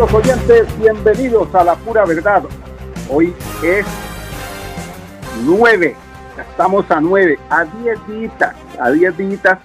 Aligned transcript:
Oyentes, 0.00 0.66
bienvenidos 0.78 1.52
a 1.56 1.64
la 1.64 1.74
pura 1.74 2.04
verdad. 2.04 2.44
Hoy 3.10 3.34
es 3.64 3.84
9, 5.44 5.96
estamos 6.38 6.88
a 6.88 7.00
9, 7.00 7.36
a 7.50 7.64
10 7.64 8.06
días, 8.06 8.54
a 8.78 8.90
10 8.90 9.16
días 9.16 9.58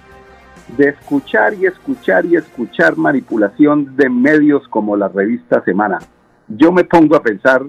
de 0.76 0.88
escuchar 0.88 1.54
y 1.54 1.66
escuchar 1.66 2.26
y 2.26 2.34
escuchar 2.34 2.96
manipulación 2.96 3.94
de 3.94 4.10
medios 4.10 4.66
como 4.68 4.96
la 4.96 5.06
revista 5.06 5.62
Semana. 5.62 6.00
Yo 6.48 6.72
me 6.72 6.82
pongo 6.82 7.14
a 7.14 7.22
pensar 7.22 7.62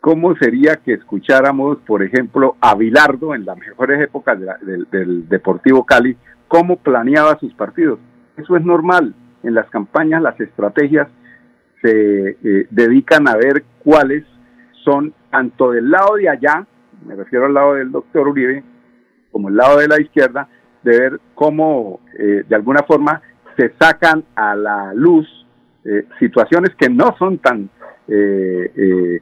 cómo 0.00 0.34
sería 0.36 0.76
que 0.76 0.94
escucháramos, 0.94 1.76
por 1.86 2.02
ejemplo, 2.02 2.56
a 2.62 2.74
Bilardo 2.74 3.34
en 3.34 3.44
las 3.44 3.58
mejores 3.58 4.00
épocas 4.00 4.38
del 4.62 5.28
Deportivo 5.28 5.84
Cali, 5.84 6.16
cómo 6.48 6.76
planeaba 6.76 7.38
sus 7.38 7.52
partidos. 7.52 7.98
Eso 8.38 8.56
es 8.56 8.64
normal. 8.64 9.14
En 9.42 9.54
las 9.54 9.68
campañas, 9.68 10.22
las 10.22 10.40
estrategias 10.40 11.08
se 11.82 12.28
eh, 12.42 12.66
dedican 12.70 13.28
a 13.28 13.36
ver 13.36 13.64
cuáles 13.82 14.24
son, 14.84 15.12
tanto 15.30 15.72
del 15.72 15.90
lado 15.90 16.14
de 16.14 16.28
allá, 16.28 16.66
me 17.04 17.16
refiero 17.16 17.46
al 17.46 17.54
lado 17.54 17.74
del 17.74 17.90
doctor 17.90 18.28
Uribe, 18.28 18.62
como 19.30 19.48
el 19.48 19.56
lado 19.56 19.78
de 19.78 19.88
la 19.88 20.00
izquierda, 20.00 20.48
de 20.82 20.98
ver 20.98 21.20
cómo 21.34 22.00
eh, 22.18 22.44
de 22.48 22.54
alguna 22.54 22.82
forma 22.84 23.20
se 23.56 23.72
sacan 23.80 24.24
a 24.34 24.54
la 24.54 24.94
luz 24.94 25.26
eh, 25.84 26.06
situaciones 26.18 26.70
que 26.76 26.88
no 26.88 27.14
son 27.18 27.38
tan 27.38 27.68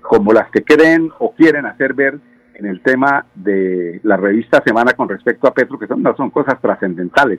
como 0.00 0.32
las 0.32 0.50
que 0.50 0.64
creen 0.64 1.12
o 1.20 1.32
quieren 1.32 1.64
hacer 1.64 1.94
ver 1.94 2.18
en 2.54 2.66
el 2.66 2.80
tema 2.82 3.24
de 3.36 4.00
la 4.02 4.16
revista 4.16 4.60
Semana 4.66 4.94
con 4.94 5.08
respecto 5.08 5.46
a 5.46 5.54
Petro, 5.54 5.78
que 5.78 5.86
son, 5.86 6.02
no 6.02 6.16
son 6.16 6.30
cosas 6.30 6.60
trascendentales. 6.60 7.38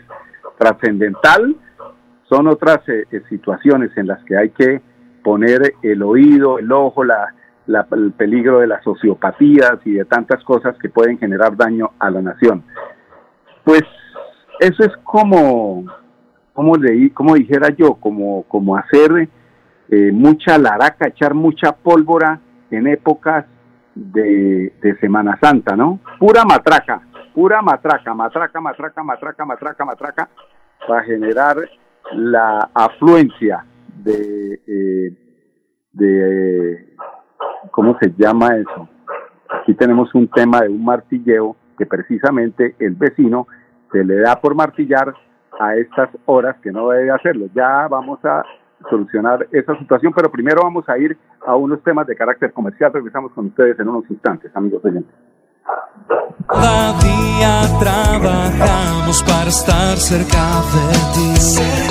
Trascendental 0.57 1.57
son 2.29 2.47
otras 2.47 2.79
situaciones 3.27 3.91
en 3.97 4.07
las 4.07 4.23
que 4.23 4.37
hay 4.37 4.49
que 4.51 4.81
poner 5.23 5.73
el 5.81 6.03
oído, 6.03 6.59
el 6.59 6.71
ojo, 6.71 7.03
la, 7.03 7.33
el 7.67 8.11
peligro 8.13 8.59
de 8.59 8.67
las 8.67 8.83
sociopatías 8.83 9.77
y 9.85 9.93
de 9.93 10.05
tantas 10.05 10.43
cosas 10.43 10.75
que 10.77 10.89
pueden 10.89 11.17
generar 11.17 11.55
daño 11.55 11.91
a 11.99 12.09
la 12.09 12.21
nación. 12.21 12.63
Pues 13.63 13.83
eso 14.59 14.83
es 14.83 14.95
como, 15.03 15.85
como, 16.53 16.75
le, 16.75 17.11
como 17.13 17.35
dijera 17.35 17.69
yo, 17.69 17.95
como, 17.95 18.43
como 18.43 18.75
hacer 18.75 19.29
eh, 19.89 20.11
mucha 20.11 20.57
laraca, 20.57 21.07
echar 21.07 21.33
mucha 21.33 21.71
pólvora 21.71 22.39
en 22.69 22.87
épocas 22.87 23.45
de 23.93 24.97
Semana 25.01 25.37
Santa, 25.41 25.75
¿no? 25.75 25.99
Pura 26.17 26.45
matraca, 26.45 27.01
pura 27.33 27.61
matraca, 27.61 28.13
matraca, 28.13 28.61
matraca, 28.61 29.03
matraca, 29.03 29.45
matraca, 29.45 29.85
matraca, 29.85 30.29
para 30.87 31.03
generar 31.03 31.57
la 32.13 32.69
afluencia 32.73 33.65
de, 34.03 34.61
eh, 34.67 35.17
de, 35.93 36.95
¿cómo 37.71 37.97
se 37.99 38.13
llama 38.17 38.55
eso? 38.57 38.89
Aquí 39.61 39.73
tenemos 39.73 40.13
un 40.15 40.27
tema 40.27 40.61
de 40.61 40.69
un 40.69 40.83
martilleo 40.83 41.55
que 41.77 41.85
precisamente 41.85 42.75
el 42.79 42.95
vecino 42.95 43.47
se 43.91 44.03
le 44.03 44.19
da 44.19 44.39
por 44.39 44.55
martillar 44.55 45.13
a 45.59 45.75
estas 45.75 46.09
horas 46.25 46.55
que 46.61 46.71
no 46.71 46.89
debe 46.89 47.11
hacerlo. 47.11 47.47
Ya 47.53 47.87
vamos 47.89 48.23
a 48.23 48.43
solucionar 48.89 49.47
esa 49.51 49.77
situación, 49.77 50.13
pero 50.15 50.31
primero 50.31 50.61
vamos 50.63 50.87
a 50.89 50.97
ir 50.97 51.17
a 51.45 51.55
unos 51.55 51.83
temas 51.83 52.07
de 52.07 52.15
carácter 52.15 52.51
comercial. 52.53 52.91
Regresamos 52.93 53.31
con 53.33 53.47
ustedes 53.47 53.79
en 53.79 53.89
unos 53.89 54.09
instantes, 54.09 54.55
amigos 54.55 54.83
oyentes. 54.83 55.13
Cada 56.47 56.99
trabajamos 57.79 59.23
para 59.23 59.49
estar 59.49 59.97
cerca 59.97 60.61
de 60.73 60.93
ti. 61.13 61.90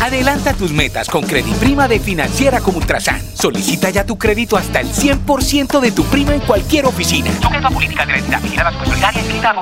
Adelanta 0.00 0.54
tus 0.54 0.72
metas 0.72 1.08
con 1.10 1.26
Prima 1.26 1.86
de 1.86 2.00
Financiera 2.00 2.60
como 2.60 2.78
Ultrasan. 2.78 3.20
Solicita 3.34 3.90
ya 3.90 4.06
tu 4.06 4.16
crédito 4.16 4.56
hasta 4.56 4.80
el 4.80 4.88
100% 4.88 5.78
de 5.78 5.92
tu 5.92 6.04
prima 6.04 6.34
en 6.34 6.40
cualquier 6.40 6.86
oficina. 6.86 7.30
Sujeto 7.42 7.66
a 7.66 7.70
políticas 7.70 8.06
de 8.06 8.12
la 8.14 8.18
entidad 8.18 8.40
vigilada 8.40 8.72
supersolidaria 8.72 9.20
escrita 9.20 9.50
a 9.50 9.54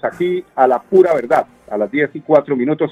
regresamos 0.00 0.04
aquí 0.04 0.44
a 0.54 0.66
la 0.66 0.80
pura 0.80 1.14
verdad, 1.14 1.46
a 1.70 1.76
las 1.76 1.90
10 1.90 2.10
y 2.14 2.20
4 2.20 2.56
minutos. 2.56 2.90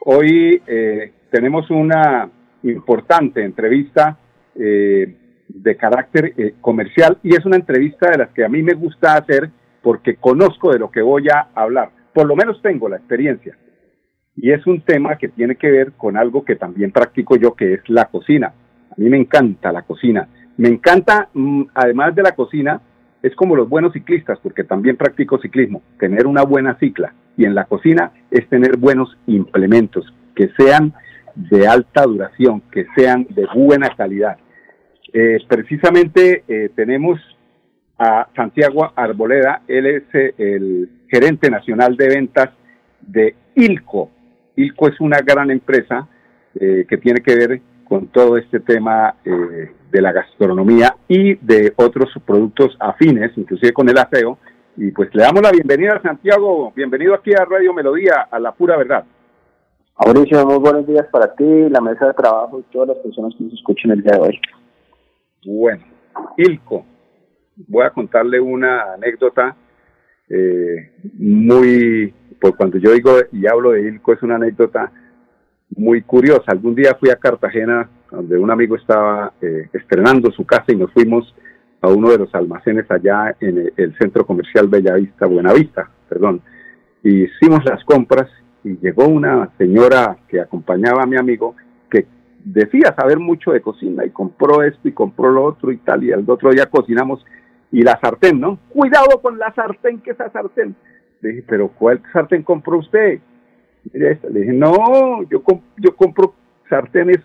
Hoy 0.00 0.62
eh, 0.66 1.12
tenemos 1.30 1.70
una 1.70 2.28
importante 2.62 3.44
entrevista 3.44 4.16
eh, 4.54 5.16
de 5.48 5.76
carácter 5.76 6.34
eh, 6.36 6.54
comercial 6.60 7.18
y 7.22 7.34
es 7.34 7.44
una 7.44 7.56
entrevista 7.56 8.10
de 8.10 8.18
las 8.18 8.30
que 8.30 8.44
a 8.44 8.48
mí 8.48 8.62
me 8.62 8.74
gusta 8.74 9.14
hacer 9.14 9.50
porque 9.82 10.16
conozco 10.16 10.72
de 10.72 10.78
lo 10.78 10.90
que 10.90 11.02
voy 11.02 11.28
a 11.28 11.48
hablar. 11.54 11.90
Por 12.12 12.26
lo 12.26 12.36
menos 12.36 12.60
tengo 12.62 12.88
la 12.88 12.96
experiencia. 12.96 13.56
Y 14.36 14.52
es 14.52 14.66
un 14.66 14.82
tema 14.82 15.16
que 15.16 15.28
tiene 15.28 15.56
que 15.56 15.70
ver 15.70 15.92
con 15.92 16.16
algo 16.16 16.44
que 16.44 16.56
también 16.56 16.92
practico 16.92 17.36
yo, 17.36 17.54
que 17.54 17.74
es 17.74 17.88
la 17.88 18.06
cocina. 18.06 18.52
mí 18.96 19.08
me 19.08 19.18
encanta 19.18 19.72
la 19.72 19.82
cocina. 19.82 20.28
Me 20.56 20.68
encanta, 20.68 21.28
mm, 21.32 21.62
además 21.74 22.14
de 22.14 22.22
la 22.22 22.32
cocina, 22.32 22.80
es 23.22 23.34
como 23.34 23.56
los 23.56 23.68
buenos 23.68 23.92
ciclistas, 23.92 24.38
porque 24.42 24.64
también 24.64 24.96
practico 24.96 25.38
ciclismo, 25.38 25.82
tener 25.98 26.26
una 26.26 26.42
buena 26.42 26.78
cicla. 26.78 27.14
Y 27.36 27.44
en 27.44 27.54
la 27.54 27.64
cocina 27.64 28.12
es 28.30 28.48
tener 28.48 28.76
buenos 28.76 29.16
implementos, 29.26 30.12
que 30.34 30.50
sean 30.56 30.94
de 31.34 31.66
alta 31.66 32.02
duración, 32.02 32.62
que 32.72 32.86
sean 32.96 33.26
de 33.30 33.46
buena 33.54 33.90
calidad. 33.96 34.38
Eh, 35.12 35.38
precisamente 35.48 36.44
eh, 36.48 36.70
tenemos 36.74 37.20
a 37.98 38.28
Santiago 38.36 38.92
Arboleda, 38.94 39.62
él 39.66 39.86
es 39.86 40.02
eh, 40.12 40.34
el 40.38 40.90
gerente 41.08 41.50
nacional 41.50 41.96
de 41.96 42.08
ventas 42.08 42.50
de 43.00 43.34
ILCO. 43.54 44.10
ILCO 44.56 44.88
es 44.88 45.00
una 45.00 45.20
gran 45.20 45.50
empresa 45.50 46.08
que 46.60 46.98
tiene 47.00 47.20
que 47.20 47.36
ver 47.36 47.60
con 47.88 48.08
todo 48.08 48.36
este 48.36 48.60
tema 48.60 49.14
de 49.24 50.02
la 50.02 50.12
gastronomía 50.12 50.96
y 51.08 51.34
de 51.36 51.72
otros 51.76 52.10
productos 52.26 52.76
afines, 52.78 53.32
inclusive 53.36 53.72
con 53.72 53.88
el 53.88 53.98
aseo. 53.98 54.38
Y 54.76 54.92
pues 54.92 55.12
le 55.14 55.22
damos 55.22 55.42
la 55.42 55.50
bienvenida 55.50 55.94
a 55.94 56.02
Santiago, 56.02 56.72
bienvenido 56.76 57.14
aquí 57.14 57.32
a 57.32 57.44
Radio 57.44 57.72
Melodía, 57.72 58.28
a 58.30 58.38
la 58.38 58.52
pura 58.52 58.76
verdad. 58.76 59.04
Mauricio, 59.98 60.46
muy 60.46 60.58
buenos 60.58 60.86
días 60.86 61.06
para 61.10 61.34
ti, 61.34 61.68
la 61.70 61.80
mesa 61.80 62.06
de 62.06 62.14
trabajo 62.14 62.60
y 62.60 62.72
todas 62.72 62.88
las 62.88 62.98
personas 62.98 63.34
que 63.36 63.44
nos 63.44 63.52
escuchan 63.54 63.90
el 63.90 64.02
día 64.02 64.12
de 64.12 64.20
hoy. 64.20 64.40
Bueno, 65.44 65.84
Ilco, 66.36 66.86
voy 67.66 67.84
a 67.84 67.90
contarle 67.90 68.38
una 68.38 68.92
anécdota 68.92 69.56
eh, 70.28 70.92
muy, 71.14 72.14
pues 72.40 72.54
cuando 72.56 72.78
yo 72.78 72.92
digo 72.92 73.10
y 73.32 73.46
hablo 73.48 73.72
de 73.72 73.82
Ilco 73.82 74.12
es 74.12 74.22
una 74.22 74.36
anécdota 74.36 74.92
muy 75.76 76.02
curiosa. 76.02 76.44
Algún 76.48 76.74
día 76.74 76.96
fui 76.98 77.10
a 77.10 77.16
Cartagena, 77.16 77.88
donde 78.10 78.38
un 78.38 78.50
amigo 78.50 78.76
estaba 78.76 79.32
eh, 79.40 79.68
estrenando 79.72 80.30
su 80.30 80.44
casa 80.46 80.64
y 80.68 80.76
nos 80.76 80.92
fuimos 80.92 81.34
a 81.80 81.88
uno 81.88 82.10
de 82.10 82.18
los 82.18 82.34
almacenes 82.34 82.90
allá 82.90 83.36
en 83.40 83.72
el, 83.76 83.96
centro 83.98 84.26
comercial 84.26 84.68
Bellavista, 84.68 85.26
Buenavista, 85.26 85.88
perdón. 86.08 86.40
Hicimos 87.02 87.64
las 87.64 87.84
compras 87.84 88.28
y 88.64 88.76
llegó 88.78 89.06
una 89.06 89.50
señora 89.56 90.16
que 90.28 90.40
acompañaba 90.40 91.02
a 91.02 91.06
mi 91.06 91.16
amigo 91.16 91.54
que 91.88 92.06
decía 92.44 92.94
saber 92.98 93.18
mucho 93.18 93.52
de 93.52 93.60
cocina 93.60 94.04
y 94.04 94.10
compró 94.10 94.62
esto 94.62 94.88
y 94.88 94.92
compró 94.92 95.30
lo 95.30 95.44
otro 95.44 95.70
y 95.70 95.76
tal 95.78 96.02
y 96.02 96.10
el 96.10 96.28
otro 96.28 96.50
día 96.50 96.66
cocinamos 96.66 97.24
y 97.70 97.82
la 97.82 97.98
sartén, 98.00 98.40
¿no? 98.40 98.58
Cuidado 98.70 99.20
con 99.22 99.38
la 99.38 99.52
sartén, 99.54 100.00
que 100.00 100.10
esa 100.12 100.30
sartén. 100.30 100.74
Dije, 101.20 101.44
pero 101.46 101.68
¿cuál 101.68 102.02
sartén 102.12 102.42
compró 102.42 102.78
usted? 102.78 103.20
Le 103.92 104.40
dije, 104.40 104.52
no, 104.52 105.22
yo, 105.30 105.42
yo 105.78 105.96
compro 105.96 106.34
sartenes 106.68 107.18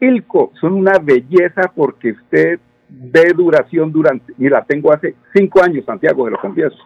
Ilco, 0.00 0.52
son 0.60 0.74
una 0.74 0.98
belleza 0.98 1.72
porque 1.74 2.10
usted 2.10 2.58
ve 2.88 3.32
duración 3.34 3.92
durante, 3.92 4.32
y 4.36 4.48
la 4.48 4.64
tengo 4.64 4.92
hace 4.92 5.14
cinco 5.34 5.62
años, 5.62 5.84
Santiago, 5.84 6.24
de 6.24 6.32
lo 6.32 6.38
confieso. 6.38 6.76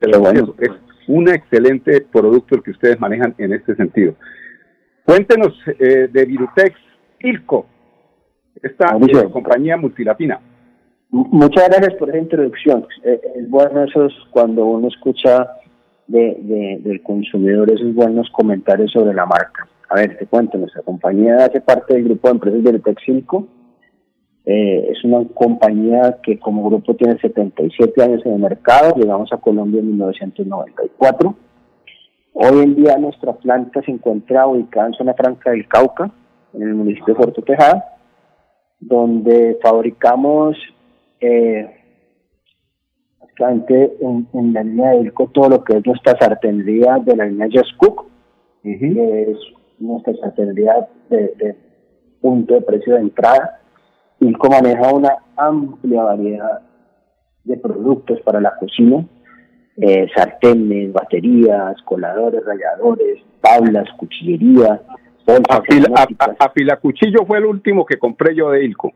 Es 0.00 0.70
un 1.08 1.28
excelente 1.28 2.02
producto 2.02 2.54
el 2.54 2.62
que 2.62 2.70
ustedes 2.70 3.00
manejan 3.00 3.34
en 3.38 3.54
este 3.54 3.74
sentido. 3.74 4.14
Cuéntenos 5.04 5.54
eh, 5.78 6.08
de 6.12 6.24
Virutex 6.26 6.76
Ilco, 7.20 7.66
esta 8.62 8.96
compañía 9.32 9.76
multilatina. 9.76 10.38
Muchas 11.10 11.68
gracias 11.68 11.94
por 11.94 12.10
esa 12.10 12.18
introducción. 12.18 12.86
Eh, 13.02 13.20
es 13.36 13.48
bueno 13.48 13.84
eso 13.84 14.04
es 14.04 14.12
cuando 14.30 14.66
uno 14.66 14.88
escucha 14.88 15.48
de, 16.08 16.80
del 16.82 17.02
consumidor 17.02 17.70
esos 17.70 17.94
buenos 17.94 18.28
comentarios 18.30 18.90
sobre 18.90 19.14
la 19.14 19.26
marca. 19.26 19.68
A 19.90 19.94
ver, 19.94 20.16
te 20.18 20.26
cuento, 20.26 20.58
nuestra 20.58 20.82
compañía 20.82 21.44
hace 21.44 21.60
parte 21.60 21.94
del 21.94 22.04
grupo 22.04 22.28
de 22.28 22.34
empresas 22.34 22.62
del 22.62 22.96
5. 23.06 23.48
Eh, 24.46 24.88
es 24.90 25.04
una 25.04 25.26
compañía 25.34 26.18
que 26.22 26.38
como 26.38 26.64
grupo 26.68 26.94
tiene 26.94 27.18
77 27.18 28.02
años 28.02 28.24
en 28.24 28.32
el 28.32 28.38
mercado, 28.38 28.94
llegamos 28.96 29.30
a 29.32 29.36
Colombia 29.36 29.80
en 29.80 29.88
1994. 29.88 31.34
Hoy 32.32 32.62
en 32.62 32.74
día 32.76 32.96
nuestra 32.96 33.34
planta 33.34 33.82
se 33.82 33.90
encuentra 33.90 34.46
ubicada 34.46 34.88
en 34.88 34.94
zona 34.94 35.14
franca 35.14 35.50
del 35.50 35.68
Cauca, 35.68 36.10
en 36.54 36.62
el 36.62 36.74
municipio 36.74 37.14
de 37.14 37.20
Puerto 37.20 37.42
Tejada, 37.42 37.98
donde 38.80 39.58
fabricamos 39.62 40.56
eh, 41.20 41.77
básicamente 43.38 43.96
en, 44.00 44.52
la 44.52 44.62
línea 44.62 44.90
de 44.90 45.00
ILCO 45.02 45.28
todo 45.28 45.48
lo 45.48 45.64
que 45.64 45.78
es 45.78 45.86
nuestra 45.86 46.16
sartenería 46.18 46.98
de 47.04 47.16
la 47.16 47.26
línea 47.26 47.48
Just 47.52 47.76
Cook, 47.76 48.06
que 48.62 49.26
es 49.30 49.38
nuestra 49.78 50.12
estrategia 50.12 50.88
de, 51.08 51.56
punto 52.20 52.54
de 52.54 52.62
precio 52.62 52.94
de 52.94 53.00
entrada. 53.00 53.60
ILCO 54.20 54.48
maneja 54.48 54.92
una 54.92 55.16
amplia 55.36 56.02
variedad 56.02 56.62
de 57.44 57.56
productos 57.56 58.20
para 58.22 58.40
la 58.40 58.56
cocina, 58.56 59.04
eh, 59.76 60.08
sartenes, 60.14 60.92
baterías, 60.92 61.80
coladores, 61.82 62.44
ralladores, 62.44 63.22
tablas, 63.40 63.88
cuchillería, 63.96 64.82
Afila, 66.38 66.76
cuchillo 66.76 67.26
fue 67.26 67.36
el 67.36 67.44
último 67.44 67.84
que 67.84 67.98
compré 67.98 68.34
yo 68.34 68.50
de 68.50 68.64
Ilco. 68.64 68.92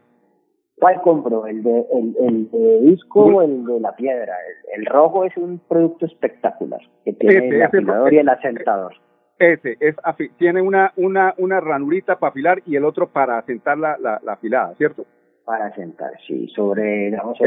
¿Cuál 0.82 1.00
compro? 1.00 1.46
¿El 1.46 1.62
de, 1.62 1.86
el, 1.92 2.16
el 2.18 2.50
de 2.50 2.80
disco 2.80 3.26
o 3.26 3.42
el 3.42 3.64
de 3.66 3.78
la 3.78 3.94
piedra? 3.94 4.34
El, 4.74 4.84
rojo 4.84 5.24
es 5.24 5.36
un 5.36 5.60
producto 5.60 6.06
espectacular 6.06 6.80
que 7.04 7.12
tiene 7.12 7.50
el 7.50 7.62
afilador 7.62 8.12
y 8.12 8.18
el 8.18 8.28
asentador. 8.28 8.92
Ese 9.38 9.76
es 9.78 9.94
tiene 10.38 10.60
una, 10.60 10.92
una, 10.96 11.34
una 11.38 11.60
ranurita 11.60 12.18
para 12.18 12.30
afilar 12.30 12.62
y 12.66 12.74
el 12.74 12.84
otro 12.84 13.12
para 13.12 13.38
asentar 13.38 13.78
la, 13.78 13.96
la, 13.96 14.32
afilada, 14.32 14.74
¿cierto? 14.74 15.06
Para 15.44 15.66
asentar, 15.66 16.10
sí. 16.26 16.48
Sobre, 16.48 17.10
digamos, 17.10 17.38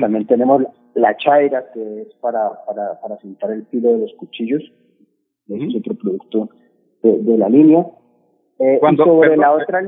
también 0.00 0.26
tenemos 0.26 0.62
la 0.94 1.14
chaira, 1.18 1.70
que 1.74 2.00
es 2.00 2.14
para, 2.14 2.64
para, 2.64 2.98
para 2.98 3.16
asentar 3.16 3.50
el 3.50 3.66
filo 3.66 3.92
de 3.92 3.98
los 3.98 4.14
cuchillos. 4.14 4.62
es 5.48 5.76
otro 5.76 5.96
producto 5.96 6.48
de, 7.02 7.36
la 7.36 7.50
línea. 7.50 7.84
Eh, 8.58 8.78
cuando, 8.80 9.04
sobre 9.04 9.36
la 9.36 9.52
otra 9.52 9.82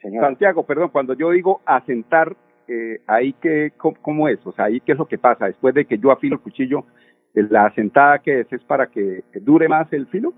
Santiago, 0.00 0.64
perdón, 0.64 0.90
cuando 0.92 1.14
yo 1.14 1.30
digo 1.30 1.60
asentar, 1.66 2.36
eh, 2.68 3.00
ahí 3.06 3.32
que, 3.34 3.72
¿cómo, 3.76 4.28
es? 4.28 4.38
O 4.46 4.52
sea, 4.52 4.66
ahí 4.66 4.80
qué 4.80 4.92
es 4.92 4.98
lo 4.98 5.06
que 5.06 5.18
pasa 5.18 5.46
después 5.46 5.74
de 5.74 5.84
que 5.84 5.98
yo 5.98 6.10
afilo 6.10 6.36
el 6.36 6.40
cuchillo, 6.40 6.84
la 7.34 7.66
asentada 7.66 8.18
que 8.20 8.40
es 8.40 8.52
es 8.52 8.62
para 8.64 8.86
que 8.86 9.22
dure 9.42 9.68
más 9.68 9.92
el 9.92 10.06
filo. 10.06 10.32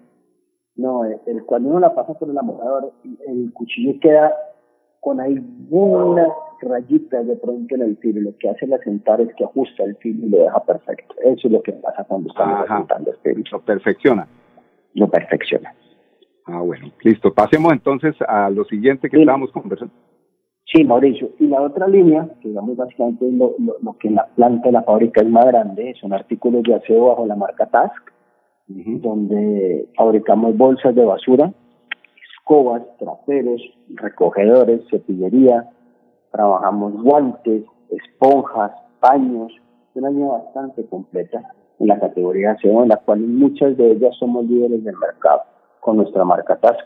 No, 0.74 1.04
el, 1.04 1.44
cuando 1.44 1.68
uno 1.68 1.80
la 1.80 1.94
pasa 1.94 2.14
por 2.14 2.30
el 2.30 2.38
amolador, 2.38 2.92
el 3.26 3.52
cuchillo 3.52 4.00
queda 4.00 4.34
con 5.00 5.20
ahí 5.20 5.38
una 5.70 6.28
rayita 6.60 7.22
de 7.22 7.36
pronto 7.36 7.74
en 7.74 7.82
el 7.82 7.96
filo. 7.98 8.20
Lo 8.20 8.36
que 8.38 8.48
hace 8.48 8.64
el 8.64 8.72
asentar 8.72 9.20
es 9.20 9.34
que 9.34 9.44
ajusta 9.44 9.84
el 9.84 9.96
filo 9.96 10.26
y 10.26 10.30
lo 10.30 10.38
deja 10.44 10.64
perfecto. 10.64 11.14
Eso 11.22 11.48
es 11.48 11.52
lo 11.52 11.62
que 11.62 11.72
pasa 11.72 12.04
cuando 12.04 12.30
estamos 12.30 12.70
asentando 12.70 13.10
el 13.10 13.16
filo. 13.18 13.44
Lo 13.50 13.60
perfecciona. 13.60 14.26
Lo 14.94 15.08
perfecciona. 15.08 15.74
Ah, 16.46 16.60
bueno, 16.60 16.90
listo. 17.02 17.32
Pasemos 17.32 17.72
entonces 17.72 18.14
a 18.26 18.50
lo 18.50 18.64
siguiente 18.64 19.08
que 19.08 19.20
estábamos 19.20 19.50
conversando. 19.52 19.94
Sí, 20.72 20.84
Mauricio. 20.84 21.30
Y 21.38 21.46
la 21.48 21.60
otra 21.60 21.86
línea, 21.86 22.28
que 22.40 22.48
digamos 22.48 22.76
básicamente 22.76 23.30
lo, 23.30 23.54
lo, 23.58 23.76
lo, 23.82 23.98
que 23.98 24.08
en 24.08 24.14
la 24.14 24.26
planta 24.34 24.68
de 24.68 24.72
la 24.72 24.82
fábrica 24.82 25.20
es 25.20 25.28
más 25.28 25.44
grande, 25.44 25.94
son 26.00 26.12
artículos 26.12 26.62
de 26.62 26.74
aseo 26.74 27.08
bajo 27.08 27.26
la 27.26 27.36
marca 27.36 27.66
Task 27.66 28.12
donde 28.68 29.88
fabricamos 29.96 30.56
bolsas 30.56 30.94
de 30.94 31.04
basura, 31.04 31.52
escobas, 32.38 32.82
traperos, 32.98 33.60
recogedores, 33.94 34.82
cepillería, 34.90 35.70
trabajamos 36.30 37.02
guantes, 37.02 37.64
esponjas, 37.90 38.72
paños, 39.00 39.52
una 39.94 40.10
línea 40.10 40.28
bastante 40.28 40.86
completa 40.86 41.42
en 41.78 41.88
la 41.88 42.00
categoría 42.00 42.56
SEO, 42.62 42.82
en 42.82 42.88
la 42.88 42.96
cual 42.96 43.20
muchas 43.20 43.76
de 43.76 43.92
ellas 43.92 44.16
somos 44.18 44.46
líderes 44.46 44.82
del 44.84 44.96
mercado 44.96 45.42
con 45.82 45.96
nuestra 45.96 46.24
marca 46.24 46.56
Task. 46.60 46.78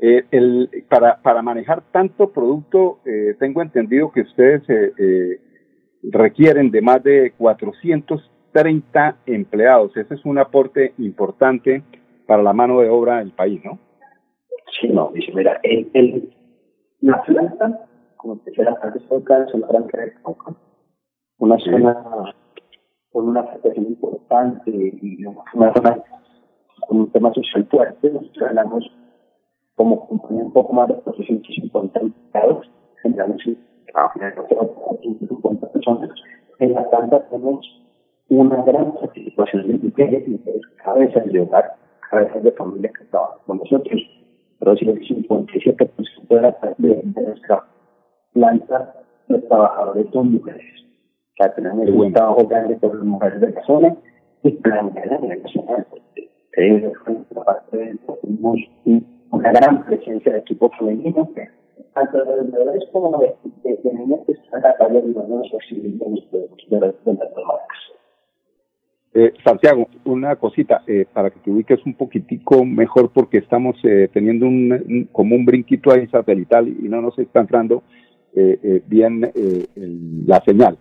Eh, 0.00 0.24
el, 0.30 0.70
para, 0.88 1.20
para 1.20 1.42
manejar 1.42 1.82
tanto 1.90 2.30
producto, 2.30 3.00
eh, 3.04 3.34
tengo 3.40 3.60
entendido 3.60 4.12
que 4.12 4.20
ustedes 4.22 4.62
eh, 4.70 4.92
eh 4.96 5.40
requieren 6.04 6.70
de 6.70 6.80
más 6.80 7.02
de 7.02 7.32
400 7.38 8.30
30 8.52 9.16
empleados. 9.26 9.96
Ese 9.96 10.14
es 10.14 10.24
un 10.24 10.38
aporte 10.38 10.94
importante 10.98 11.82
para 12.26 12.42
la 12.42 12.52
mano 12.52 12.80
de 12.80 12.88
obra 12.88 13.18
del 13.18 13.32
país, 13.32 13.60
¿no? 13.64 13.78
Sí, 14.80 14.88
no, 14.88 15.10
dice, 15.12 15.32
mira, 15.34 15.58
el, 15.62 15.90
el, 15.94 16.34
la 17.00 17.22
planta, 17.22 17.86
como 18.16 18.36
te 18.38 18.50
decía, 18.50 18.64
es 18.64 19.54
una 19.54 19.66
franca 19.66 19.98
de 19.98 20.12
una 21.38 21.58
zona 21.58 22.34
con 23.10 23.28
una 23.28 23.40
afectación 23.40 23.86
importante 23.86 24.70
y 24.70 25.24
una 25.24 25.72
zona 25.72 26.02
con 26.86 27.00
un 27.00 27.10
tema 27.10 27.32
social 27.34 27.66
fuerte. 27.70 28.10
Nosotros 28.10 28.48
hablamos 28.48 28.90
como 29.74 30.06
compañía 30.06 30.44
un 30.44 30.52
poco 30.52 30.72
más 30.72 30.88
de 30.88 30.94
450 30.94 32.00
empleados, 32.00 32.70
trabajan 33.92 34.34
en 35.02 35.18
50 35.18 35.66
personas. 35.72 36.10
En 36.58 36.72
la 36.74 36.88
planta 36.90 37.20
tenemos 37.28 37.66
una 38.28 38.62
gran 38.62 38.94
participación 38.94 39.66
de 39.66 39.78
mujeres, 39.78 40.28
mujeres 40.28 40.62
cabezas 40.82 41.26
de 41.26 41.40
hogar, 41.40 41.74
cabezas 42.10 42.42
de 42.42 42.52
familia 42.52 42.90
que 42.96 43.04
trabajan 43.06 43.38
con 43.46 43.58
nosotros. 43.58 44.00
Pero 44.58 44.76
si 44.76 44.88
el 44.88 45.00
57% 45.00 46.28
de 46.28 46.40
la, 46.40 46.56
de 46.78 47.02
planta 48.32 48.94
los 49.28 49.48
trabajadores 49.48 50.06
son 50.12 50.32
mujeres. 50.32 50.62
O 51.32 51.36
sea, 51.36 51.54
tenemos 51.54 51.88
un 51.88 52.12
trabajo 52.12 52.46
grande 52.46 52.76
por 52.76 52.94
las 52.94 53.04
mujeres 53.04 53.40
de 53.40 53.50
la 53.50 53.62
zona 53.64 53.96
y 54.42 54.50
plantear 54.50 55.14
a 55.14 55.18
nivel 55.18 55.42
nacional. 55.42 55.86
Tenemos 56.54 56.98
una 59.30 59.52
gran 59.52 59.84
presencia 59.84 60.32
de 60.32 60.38
equipo 60.38 60.70
femenino, 60.78 61.28
tanto 61.94 62.24
de 62.24 62.36
vendedores 62.36 62.84
como 62.92 63.18
de, 63.18 63.34
niños 63.92 64.20
que 64.26 64.32
están 64.32 64.64
a 64.64 64.88
de 64.88 65.02
los 65.02 65.04
de 66.70 66.80
las 66.80 66.94
marcas. 67.04 67.78
Eh, 69.14 69.34
Santiago, 69.44 69.88
una 70.06 70.36
cosita 70.36 70.82
eh, 70.86 71.04
para 71.12 71.30
que 71.30 71.40
te 71.40 71.50
ubiques 71.50 71.84
un 71.84 71.94
poquitico 71.94 72.64
mejor 72.64 73.10
porque 73.12 73.38
estamos 73.38 73.76
eh, 73.84 74.08
teniendo 74.10 74.46
un, 74.46 75.08
como 75.12 75.36
un 75.36 75.44
brinquito 75.44 75.92
ahí 75.92 76.06
satelital 76.06 76.66
y 76.66 76.88
no 76.88 77.02
nos 77.02 77.18
está 77.18 77.40
entrando 77.40 77.82
eh, 78.34 78.58
eh, 78.62 78.82
bien 78.86 79.30
eh, 79.34 79.66
la 80.26 80.42
señal. 80.46 80.78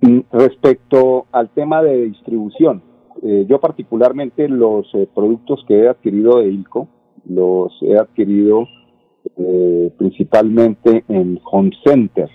Mm, 0.00 0.20
respecto 0.32 1.26
al 1.30 1.50
tema 1.50 1.82
de 1.82 2.06
distribución, 2.06 2.82
yo 3.22 3.60
particularmente 3.60 4.48
los 4.48 4.90
productos 5.14 5.64
que 5.66 5.80
he 5.80 5.88
adquirido 5.88 6.38
de 6.38 6.48
ILCO 6.48 6.88
los 7.28 7.72
he 7.82 7.96
adquirido 7.98 8.66
principalmente 9.98 11.04
en 11.08 11.40
Home 11.50 11.70
Center, 11.84 12.28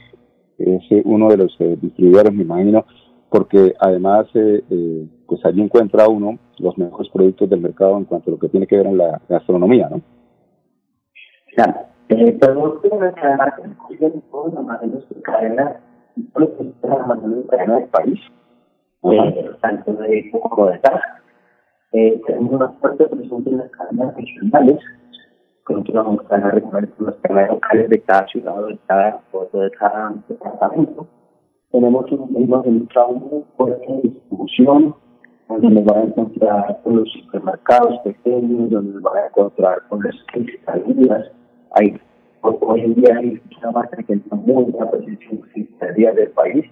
es 0.58 0.84
uno 1.06 1.30
de 1.30 1.38
los 1.38 1.58
distribuidores, 1.82 2.34
me 2.34 2.44
imagino, 2.44 2.86
porque 3.30 3.74
además 3.80 4.28
pues 5.26 5.46
allí 5.46 5.62
encuentra 5.62 6.08
uno 6.08 6.38
los 6.60 6.78
mejores 6.78 7.12
productos 7.12 7.50
del 7.50 7.62
mercado 7.62 7.98
en 7.98 8.06
cuanto 8.06 8.30
a 8.30 8.34
lo 8.34 8.40
que 8.40 8.50
tiene 8.50 8.68
que 8.68 8.78
ver 8.78 8.88
en 8.88 8.98
la 8.98 9.22
gastronomía, 9.28 9.90
¿no? 9.90 10.02
Claro. 11.56 11.74
Eh, 12.10 12.38
pero 12.40 12.82
que 12.82 12.90
la 12.90 13.38
marca 13.38 13.64
en 13.64 14.22
todos 14.30 14.54
los 14.54 14.58
almacenes 14.58 15.10
de 15.10 15.22
cadena, 15.22 15.80
los 16.36 16.50
almacenes 16.84 17.38
de 17.38 17.48
cadena 17.48 17.76
del 17.78 17.90
país, 17.90 18.20
tanto 19.62 19.94
de 19.94 20.32
como 20.32 20.68
de 20.68 20.80
casa. 20.80 21.22
Eh, 21.92 22.22
tenemos 22.26 22.54
una 22.54 22.70
fuerte 22.70 23.06
presencia 23.06 23.52
en 23.52 23.58
las 23.58 23.72
cadenas 23.72 24.16
regionales, 24.16 24.80
continuamos 25.64 26.22
con 26.24 26.44
a 26.44 26.52
recoger 26.52 26.90
las 27.00 27.16
cadenas 27.16 27.50
locales 27.52 27.90
de 27.90 28.02
cada 28.02 28.28
ciudad 28.28 28.64
o 28.64 28.68
de 28.68 28.80
cada, 28.88 29.22
de 29.54 29.72
cada 29.72 30.14
departamento. 30.28 31.08
Tenemos 31.72 32.12
un, 32.12 32.36
un 32.36 32.88
trabajo 32.88 33.14
muy 33.14 33.44
fuerte 33.58 34.00
distribución, 34.04 34.96
donde 35.48 35.70
nos 35.70 35.86
van 35.86 35.98
a 35.98 36.04
encontrar 36.04 36.82
con 36.84 36.98
los 36.98 37.12
supermercados 37.12 38.00
pequeños, 38.00 38.70
donde 38.70 38.94
nos 38.94 39.04
van 39.04 39.18
a 39.18 39.28
encontrar 39.28 39.82
con 39.88 40.04
las 40.04 40.16
cristalinas, 40.34 41.32
hay, 41.72 42.00
hoy 42.42 42.82
en 42.82 42.96
día 42.96 43.18
hay 43.18 43.42
una 43.60 43.72
marca 43.72 43.98
que 43.98 44.04
tiene 44.04 44.24
muy 44.32 44.64
buena 44.72 44.92
presencia 44.92 45.30
en 45.82 46.16
del 46.16 46.32
país. 46.32 46.66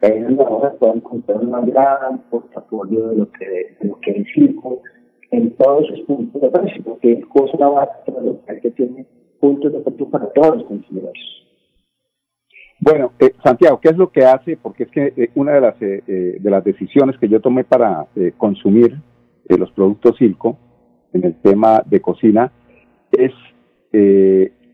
Ahí 0.00 0.20
donde 0.20 0.44
vamos 0.44 0.64
a 0.64 0.72
poder 0.74 0.96
encontrar 0.96 1.38
un 1.38 1.70
gran 1.70 2.18
portafolio 2.30 3.08
de 3.08 3.16
lo 3.16 3.30
que, 3.32 3.46
de 3.80 3.88
lo 3.88 3.98
que 4.00 4.12
es 4.12 4.26
circo 4.32 4.80
en 5.30 5.50
todos 5.56 5.86
sus 5.88 6.00
puntos 6.02 6.40
de 6.40 6.50
precio, 6.50 6.82
porque 6.84 7.12
es 7.12 7.54
una 7.54 7.68
base 7.68 8.60
que 8.62 8.70
tiene 8.70 9.06
puntos 9.40 9.72
de 9.72 9.80
precio 9.80 10.08
para 10.08 10.26
todos 10.30 10.58
los 10.58 10.66
consumidores. 10.66 11.22
Bueno, 12.80 13.12
eh, 13.18 13.32
Santiago, 13.42 13.80
¿qué 13.80 13.88
es 13.88 13.96
lo 13.96 14.10
que 14.10 14.24
hace? 14.24 14.56
Porque 14.56 14.84
es 14.84 14.90
que 14.90 15.12
eh, 15.16 15.30
una 15.34 15.52
de 15.52 15.60
las 15.60 15.82
eh, 15.82 16.02
eh, 16.06 16.36
de 16.40 16.50
las 16.50 16.62
decisiones 16.62 17.18
que 17.18 17.28
yo 17.28 17.40
tomé 17.40 17.64
para 17.64 18.06
consumir 18.36 18.96
los 19.48 19.70
productos 19.72 20.16
Silco 20.16 20.58
en 21.12 21.24
el 21.24 21.34
tema 21.40 21.82
de 21.86 22.00
cocina 22.00 22.52
es 23.10 23.32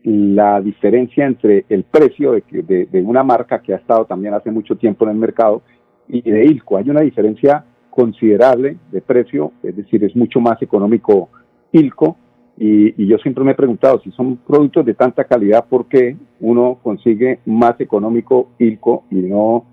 la 0.05 0.61
diferencia 0.61 1.25
entre 1.25 1.65
el 1.67 1.83
precio 1.83 2.33
de, 2.33 2.87
de, 2.91 3.01
una 3.01 3.23
marca 3.23 3.59
que 3.59 3.73
ha 3.73 3.77
estado 3.77 4.05
también 4.05 4.35
hace 4.35 4.51
mucho 4.51 4.75
tiempo 4.75 5.05
en 5.05 5.11
el 5.11 5.17
mercado 5.17 5.63
y 6.07 6.21
de 6.21 6.45
ILCO. 6.45 6.77
Hay 6.77 6.89
una 6.91 7.01
diferencia 7.01 7.65
considerable 7.89 8.77
de 8.91 9.01
precio, 9.01 9.51
es 9.63 9.75
decir, 9.75 10.03
es 10.03 10.15
mucho 10.15 10.39
más 10.39 10.61
económico 10.61 11.29
ILCO. 11.71 12.17
Y, 12.57 13.07
yo 13.07 13.17
siempre 13.17 13.43
me 13.43 13.51
he 13.51 13.55
preguntado 13.55 13.99
si 14.01 14.11
son 14.11 14.37
productos 14.37 14.85
de 14.85 14.93
tanta 14.93 15.23
calidad, 15.23 15.65
¿por 15.65 15.87
qué 15.87 16.15
uno 16.39 16.77
consigue 16.83 17.39
más 17.45 17.79
económico 17.81 18.49
ILCO 18.59 19.05
y 19.09 19.15
no, 19.15 19.65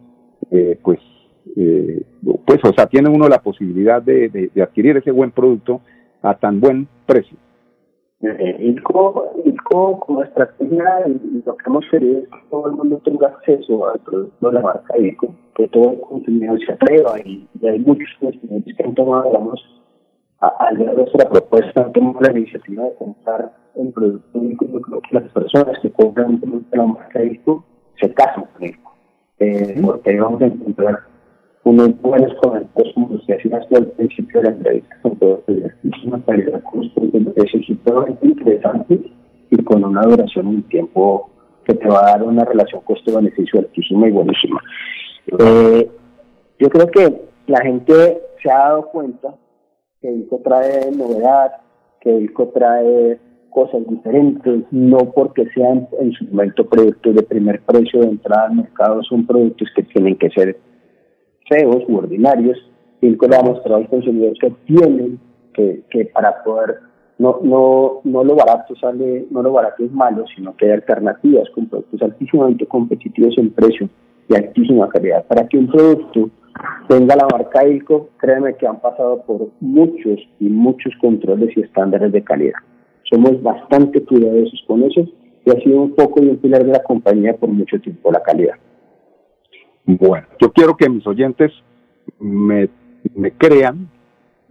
eh, 0.50 0.78
pues, 0.82 0.98
eh, 1.56 2.02
pues, 2.46 2.60
o 2.64 2.72
sea, 2.72 2.86
tiene 2.86 3.10
uno 3.10 3.28
la 3.28 3.42
posibilidad 3.42 4.02
de 4.02 4.50
adquirir 4.62 4.96
ese 4.96 5.10
buen 5.10 5.30
producto 5.30 5.82
a 6.22 6.34
tan 6.34 6.58
buen 6.58 6.88
precio? 7.04 7.36
Eh, 8.22 8.56
ILCO, 8.60 9.32
ILCO 9.44 9.98
como 9.98 10.22
estrategia 10.22 11.08
y 11.08 11.42
lo 11.44 11.56
que 11.56 11.64
hemos 11.66 11.84
querido 11.90 12.18
es 12.20 12.28
que 12.28 12.38
todo 12.50 12.68
el 12.68 12.72
mundo 12.74 13.00
tenga 13.04 13.26
acceso 13.26 13.88
al 13.88 13.98
producto 13.98 14.46
de 14.46 14.52
la 14.52 14.60
marca 14.60 14.96
ILCO, 14.96 15.34
que 15.56 15.66
todo 15.66 15.90
el 15.90 16.00
consumidor 16.00 16.60
se 16.64 16.72
atreva 16.72 17.18
y, 17.18 17.48
hay 17.66 17.80
muchos 17.80 18.08
consumidores 18.20 18.76
que 18.76 18.84
han 18.84 18.94
tomado, 18.94 19.24
digamos, 19.24 19.82
al 20.38 20.76
ver 20.76 20.96
nuestra 20.96 21.28
propuesta, 21.28 21.82
han 21.82 21.92
tomado 21.92 22.20
la 22.20 22.38
iniciativa 22.38 22.84
de 22.84 22.94
comprar 22.94 23.52
el 23.74 23.92
producto 23.92 24.38
ILCO. 24.38 24.66
Yo 24.66 24.80
creo 24.82 25.00
que 25.00 25.14
las 25.18 25.32
personas 25.32 25.78
que 25.80 25.90
compran 25.90 26.30
un 26.30 26.40
producto 26.40 26.70
de 26.70 26.76
la 26.76 26.86
marca 26.86 27.24
ILCO 27.24 27.64
se 28.00 28.14
casan 28.14 28.44
con 28.52 28.64
ILCO, 28.64 28.92
eh, 29.40 29.80
porque 29.84 30.10
ahí 30.10 30.18
vamos 30.18 30.40
a 30.42 30.46
encontrar 30.46 31.11
unos 31.64 32.00
buenos 32.00 32.34
comentarios 32.42 32.94
como 32.94 33.08
los 33.14 33.24
que 33.26 33.34
hacías 33.34 33.66
al 33.72 33.86
principio 33.88 34.40
de 34.40 34.50
la 34.50 34.56
entrevista, 34.56 34.96
con 35.02 35.16
todo 35.16 35.42
una 36.04 36.22
calidad 36.24 36.62
de 36.62 38.28
interesante 38.28 39.00
y 39.50 39.62
con 39.64 39.84
una 39.84 40.02
duración 40.02 40.46
un 40.46 40.62
tiempo 40.64 41.30
que 41.64 41.74
te 41.74 41.88
va 41.88 42.00
a 42.00 42.10
dar 42.12 42.22
una 42.24 42.44
relación 42.44 42.82
costo-beneficio 42.82 43.60
altísima 43.60 44.08
y 44.08 44.10
buenísima. 44.10 44.60
Eh, 45.38 45.90
yo 46.58 46.68
creo 46.68 46.86
que 46.88 47.22
la 47.46 47.60
gente 47.62 48.20
se 48.42 48.50
ha 48.50 48.58
dado 48.58 48.86
cuenta 48.86 49.34
que 50.00 50.10
ILCO 50.10 50.40
trae 50.42 50.90
novedad, 50.90 51.52
que 52.00 52.10
ILCO 52.10 52.48
trae 52.48 53.20
cosas 53.50 53.82
diferentes, 53.88 54.64
no 54.72 55.12
porque 55.12 55.46
sean 55.54 55.86
en 56.00 56.12
su 56.12 56.24
momento 56.24 56.66
productos 56.66 57.14
de 57.14 57.22
primer 57.22 57.60
precio 57.62 58.00
de 58.00 58.08
entrada 58.08 58.46
al 58.46 58.56
mercado, 58.56 59.02
son 59.04 59.26
productos 59.26 59.68
que 59.76 59.82
tienen 59.84 60.16
que 60.16 60.30
ser 60.30 60.56
feos 61.48 61.82
u 61.88 61.96
ordinarios, 61.96 62.58
ILCO 63.00 63.26
le 63.26 63.36
ha 63.36 63.42
mostrado 63.42 63.76
al 63.76 63.88
consumidor 63.88 64.32
que 64.38 64.52
tienen 64.66 65.18
que, 65.54 65.82
que 65.90 66.06
para 66.06 66.42
poder, 66.42 66.80
no, 67.18 67.40
no, 67.42 68.00
no 68.04 68.24
lo 68.24 68.34
barato 68.34 68.74
sale, 68.76 69.26
no 69.30 69.42
lo 69.42 69.52
barato 69.52 69.84
es 69.84 69.92
malo, 69.92 70.24
sino 70.34 70.56
que 70.56 70.66
hay 70.66 70.72
alternativas 70.72 71.48
con 71.50 71.66
productos 71.66 72.02
altísimamente 72.02 72.66
competitivos 72.66 73.36
en 73.38 73.50
precio 73.50 73.88
y 74.28 74.34
altísima 74.34 74.88
calidad. 74.88 75.24
Para 75.26 75.46
que 75.48 75.58
un 75.58 75.66
producto 75.66 76.30
tenga 76.88 77.16
la 77.16 77.26
marca 77.30 77.66
ILCO, 77.66 78.10
créeme 78.18 78.54
que 78.54 78.66
han 78.66 78.80
pasado 78.80 79.22
por 79.22 79.48
muchos 79.60 80.20
y 80.38 80.48
muchos 80.48 80.92
controles 81.00 81.56
y 81.56 81.60
estándares 81.60 82.12
de 82.12 82.22
calidad. 82.22 82.58
Somos 83.10 83.42
bastante 83.42 84.02
cuidadosos 84.04 84.64
con 84.66 84.82
eso 84.84 85.02
y 85.44 85.50
ha 85.50 85.60
sido 85.60 85.82
un 85.82 85.94
poco 85.94 86.22
y 86.22 86.28
un 86.28 86.36
pilar 86.36 86.64
de 86.64 86.72
la 86.72 86.82
compañía 86.82 87.34
por 87.34 87.48
mucho 87.48 87.80
tiempo 87.80 88.12
la 88.12 88.22
calidad. 88.22 88.54
Bueno, 89.84 90.26
yo 90.40 90.52
quiero 90.52 90.76
que 90.76 90.88
mis 90.88 91.06
oyentes 91.06 91.52
me, 92.18 92.68
me 93.14 93.32
crean 93.32 93.88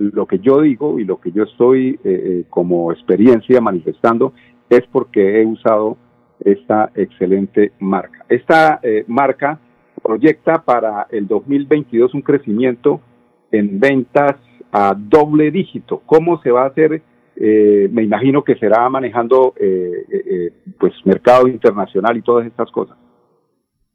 lo 0.09 0.25
que 0.25 0.39
yo 0.39 0.61
digo 0.61 0.99
y 0.99 1.05
lo 1.05 1.19
que 1.19 1.31
yo 1.31 1.43
estoy 1.43 1.89
eh, 1.89 1.99
eh, 2.03 2.43
como 2.49 2.91
experiencia 2.91 3.61
manifestando 3.61 4.33
es 4.69 4.81
porque 4.91 5.41
he 5.41 5.45
usado 5.45 5.97
esta 6.43 6.91
excelente 6.95 7.73
marca. 7.79 8.25
Esta 8.27 8.79
eh, 8.81 9.05
marca 9.07 9.59
proyecta 10.01 10.63
para 10.63 11.07
el 11.11 11.27
2022 11.27 12.15
un 12.15 12.21
crecimiento 12.21 12.99
en 13.51 13.79
ventas 13.79 14.37
a 14.71 14.95
doble 14.97 15.51
dígito. 15.51 16.01
¿Cómo 16.05 16.41
se 16.41 16.51
va 16.51 16.63
a 16.63 16.67
hacer? 16.67 17.03
me 17.33 18.03
imagino 18.03 18.43
que 18.43 18.55
será 18.55 18.87
manejando 18.87 19.55
pues 20.77 20.93
mercado 21.05 21.47
internacional 21.47 22.15
y 22.15 22.21
todas 22.21 22.45
estas 22.45 22.69
cosas. 22.69 22.95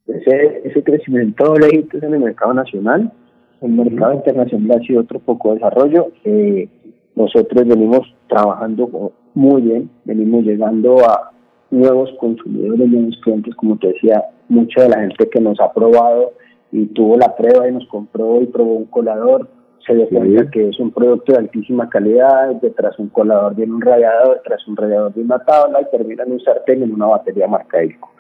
Ese, 0.09 0.63
ese 0.65 0.83
crecimiento 0.83 1.45
doble 1.45 1.87
en 1.93 2.15
el 2.15 2.21
mercado 2.21 2.55
nacional, 2.55 3.13
el 3.61 3.71
mercado 3.71 4.15
internacional 4.15 4.79
ha 4.79 4.87
sido 4.87 5.01
otro 5.01 5.19
poco 5.19 5.49
de 5.49 5.55
desarrollo. 5.57 6.09
Eh, 6.25 6.69
nosotros 7.15 7.67
venimos 7.67 8.15
trabajando 8.29 9.13
muy 9.35 9.63
bien, 9.63 9.91
venimos 10.05 10.45
llegando 10.45 10.99
a 11.01 11.33
nuevos 11.71 12.11
consumidores, 12.21 12.89
nuevos 12.89 13.19
clientes, 13.23 13.55
como 13.57 13.79
te 13.79 13.89
decía, 13.89 14.23
mucha 14.49 14.83
de 14.83 14.89
la 14.91 15.01
gente 15.01 15.29
que 15.29 15.41
nos 15.41 15.59
ha 15.61 15.73
probado 15.73 16.33
y 16.71 16.87
tuvo 16.87 17.17
la 17.17 17.35
prueba 17.35 17.69
y 17.69 17.73
nos 17.73 17.87
compró 17.89 18.41
y 18.43 18.47
probó 18.47 18.75
un 18.75 18.87
colador, 18.87 19.49
se 19.87 19.95
dio 19.95 20.09
cuenta 20.09 20.51
que 20.51 20.69
es 20.69 20.81
un 20.81 20.91
producto 20.91 21.33
de 21.33 21.39
altísima 21.39 21.89
calidad, 21.89 22.55
detrás 22.61 22.99
un 22.99 23.09
colador 23.09 23.55
viene 23.55 23.73
un 23.73 23.81
radiador, 23.81 24.39
detrás 24.39 24.67
un 24.67 24.77
radiador 24.77 25.15
de 25.15 25.23
una 25.23 25.39
tabla 25.39 25.81
y 25.81 25.97
termina 25.97 26.25
en 26.25 26.33
un 26.33 26.41
sartén 26.41 26.83
en 26.83 26.93
una 26.93 27.07
batería 27.07 27.47
marca 27.47 27.83
ILCO. 27.83 28.11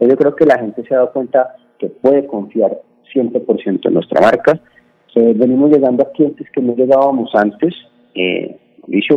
Yo 0.00 0.16
creo 0.16 0.34
que 0.34 0.44
la 0.44 0.58
gente 0.58 0.84
se 0.84 0.94
ha 0.94 0.98
dado 0.98 1.12
cuenta 1.12 1.56
que 1.78 1.88
puede 1.88 2.26
confiar 2.26 2.80
100% 3.14 3.86
en 3.86 3.94
nuestra 3.94 4.20
marca. 4.20 4.60
venimos 5.14 5.70
llegando 5.70 6.02
a 6.02 6.10
clientes 6.12 6.46
que 6.52 6.60
no 6.60 6.74
llegábamos 6.74 7.30
antes. 7.34 7.74
Eh, 8.14 8.58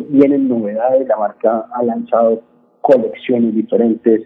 vienen 0.09 0.47
novedades, 0.47 1.07
la 1.07 1.17
marca 1.17 1.67
ha 1.73 1.83
lanzado 1.83 2.41
colecciones 2.81 3.53
diferentes, 3.55 4.21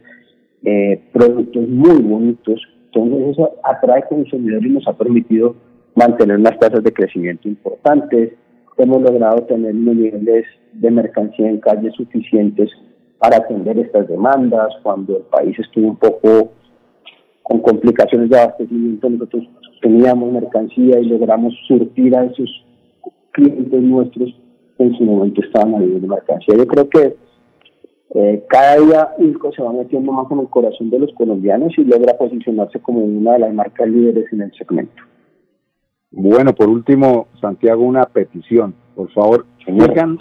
eh, 0.64 1.02
productos 1.12 1.68
muy 1.68 2.02
bonitos. 2.02 2.62
Entonces 2.86 3.30
eso 3.30 3.56
atrae 3.64 4.04
consumidores 4.08 4.66
y 4.66 4.74
nos 4.74 4.88
ha 4.88 4.94
permitido 4.94 5.56
mantener 5.96 6.38
unas 6.38 6.60
tasas 6.60 6.84
de 6.84 6.92
crecimiento 6.92 7.48
importantes. 7.48 8.34
Hemos 8.78 9.02
logrado 9.02 9.44
tener 9.44 9.74
niveles 9.74 10.46
de 10.74 10.92
mercancía 10.92 11.50
en 11.50 11.60
calle 11.60 11.92
suficientes 11.92 12.70
para 13.22 13.38
atender 13.38 13.78
estas 13.78 14.08
demandas. 14.08 14.74
Cuando 14.82 15.18
el 15.18 15.24
país 15.24 15.58
estuvo 15.60 15.90
un 15.90 15.96
poco 15.96 16.54
con 17.44 17.60
complicaciones 17.60 18.32
de 18.32 18.40
abastecimiento, 18.40 19.10
nosotros 19.12 19.44
teníamos 19.80 20.32
mercancía 20.32 21.00
y 21.00 21.06
logramos 21.06 21.54
surtir 21.68 22.16
a 22.16 22.26
esos 22.26 22.50
clientes 23.32 23.82
nuestros 23.82 24.36
que 24.76 24.84
en 24.84 24.98
su 24.98 25.04
momento 25.04 25.42
estaban 25.42 25.76
a 25.76 25.80
de 25.80 26.08
mercancía. 26.08 26.56
Yo 26.58 26.66
creo 26.66 26.90
que 26.90 27.16
eh, 28.16 28.44
cada 28.50 28.78
día 28.78 29.10
ILCO 29.20 29.52
se 29.54 29.62
va 29.62 29.72
metiendo 29.72 30.12
más 30.12 30.30
en 30.32 30.40
el 30.40 30.50
corazón 30.50 30.90
de 30.90 31.00
los 31.00 31.14
colombianos 31.14 31.74
y 31.78 31.84
logra 31.84 32.18
posicionarse 32.18 32.80
como 32.80 33.02
una 33.02 33.34
de 33.34 33.40
las 33.40 33.54
marcas 33.54 33.88
líderes 33.88 34.34
en 34.34 34.42
el 34.42 34.52
segmento. 34.58 35.04
Bueno, 36.10 36.54
por 36.54 36.70
último, 36.70 37.28
Santiago, 37.40 37.84
una 37.84 38.06
petición. 38.06 38.74
Por 38.96 39.12
favor, 39.12 39.46
sigan 39.64 40.20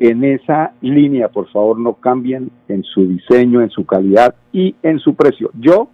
en 0.00 0.24
esa 0.24 0.72
línea, 0.80 1.28
por 1.28 1.46
favor, 1.50 1.78
no 1.78 1.92
cambien 1.92 2.50
en 2.68 2.82
su 2.84 3.06
diseño, 3.06 3.60
en 3.60 3.68
su 3.68 3.84
calidad 3.84 4.34
y 4.50 4.74
en 4.82 4.98
su 4.98 5.14
precio. 5.14 5.50
Yo, 5.60 5.88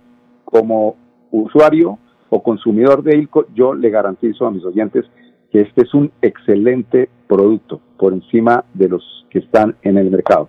como 0.44 0.94
usuario 1.32 1.98
o 2.30 2.40
consumidor 2.40 3.02
de 3.02 3.18
ILCO, 3.18 3.46
yo 3.52 3.74
le 3.74 3.90
garantizo 3.90 4.46
a 4.46 4.52
mis 4.52 4.64
oyentes 4.64 5.04
que 5.50 5.62
este 5.62 5.82
es 5.82 5.92
un 5.92 6.12
excelente 6.22 7.08
producto 7.26 7.80
por 7.98 8.12
encima 8.12 8.64
de 8.74 8.90
los 8.90 9.26
que 9.28 9.40
están 9.40 9.74
en 9.82 9.98
el 9.98 10.08
mercado. 10.08 10.48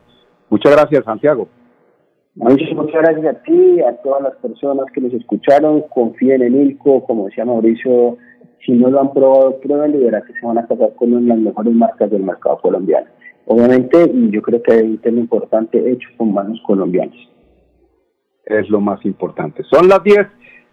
Muchas 0.51 0.73
gracias, 0.73 1.03
Santiago. 1.03 1.47
Muchas 2.35 3.01
gracias 3.01 3.25
a 3.25 3.41
ti, 3.41 3.81
a 3.81 3.95
todas 4.03 4.21
las 4.21 4.35
personas 4.35 4.85
que 4.93 5.01
nos 5.01 5.11
escucharon. 5.13 5.81
Confíen 5.89 6.43
en 6.43 6.61
ILCO, 6.61 7.03
como 7.05 7.25
decía 7.25 7.43
Mauricio, 7.43 8.17
si 8.63 8.73
no 8.73 8.91
lo 8.91 9.01
han 9.01 9.13
probado, 9.13 9.59
prueben 9.61 9.95
y 9.95 10.03
verán 10.03 10.21
que 10.27 10.33
se 10.33 10.45
van 10.45 10.59
a 10.59 10.67
casar 10.67 10.93
con 10.93 11.11
una 11.11 11.21
de 11.21 11.27
las 11.29 11.37
mejores 11.39 11.73
marcas 11.73 12.11
del 12.11 12.21
mercado 12.21 12.59
colombiano. 12.59 13.07
Obviamente, 13.47 14.09
y 14.13 14.29
yo 14.29 14.41
creo 14.41 14.61
que 14.61 14.73
hay 14.73 14.81
un 14.81 14.97
tema 14.99 15.19
importante 15.19 15.77
hecho 15.91 16.09
con 16.17 16.33
manos 16.33 16.61
colombianas. 16.65 17.17
Es 18.45 18.69
lo 18.69 18.79
más 18.79 19.03
importante. 19.05 19.63
Son 19.63 19.87
las 19.87 20.03
10, 20.03 20.27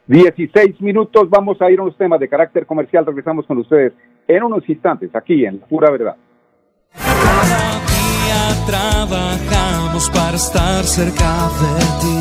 16 0.07 0.81
minutos. 0.81 1.31
Vamos 1.31 1.61
a 1.62 1.71
ir 1.71 1.78
a 1.78 1.83
unos 1.83 1.97
temas 1.97 2.21
de 2.21 2.28
carácter 2.28 2.66
comercial. 2.66 3.07
Regresamos 3.07 3.47
con 3.47 3.59
ustedes 3.59 3.93
en 4.28 4.43
unos 4.43 4.69
instantes, 4.69 5.14
aquí 5.14 5.45
en 5.45 5.59
Pura 5.61 5.90
Verdad 5.90 6.16
trabajamos 8.66 10.11
para 10.11 10.37
estar 10.37 10.85
cerca 10.85 11.50
de 11.61 11.85
ti. 12.00 12.21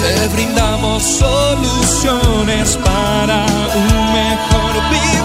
Te 0.00 0.28
brindamos 0.34 1.02
soluciones 1.02 2.76
para 2.78 3.46
un 3.76 4.12
mejor 4.12 4.72
vivir. 4.90 5.24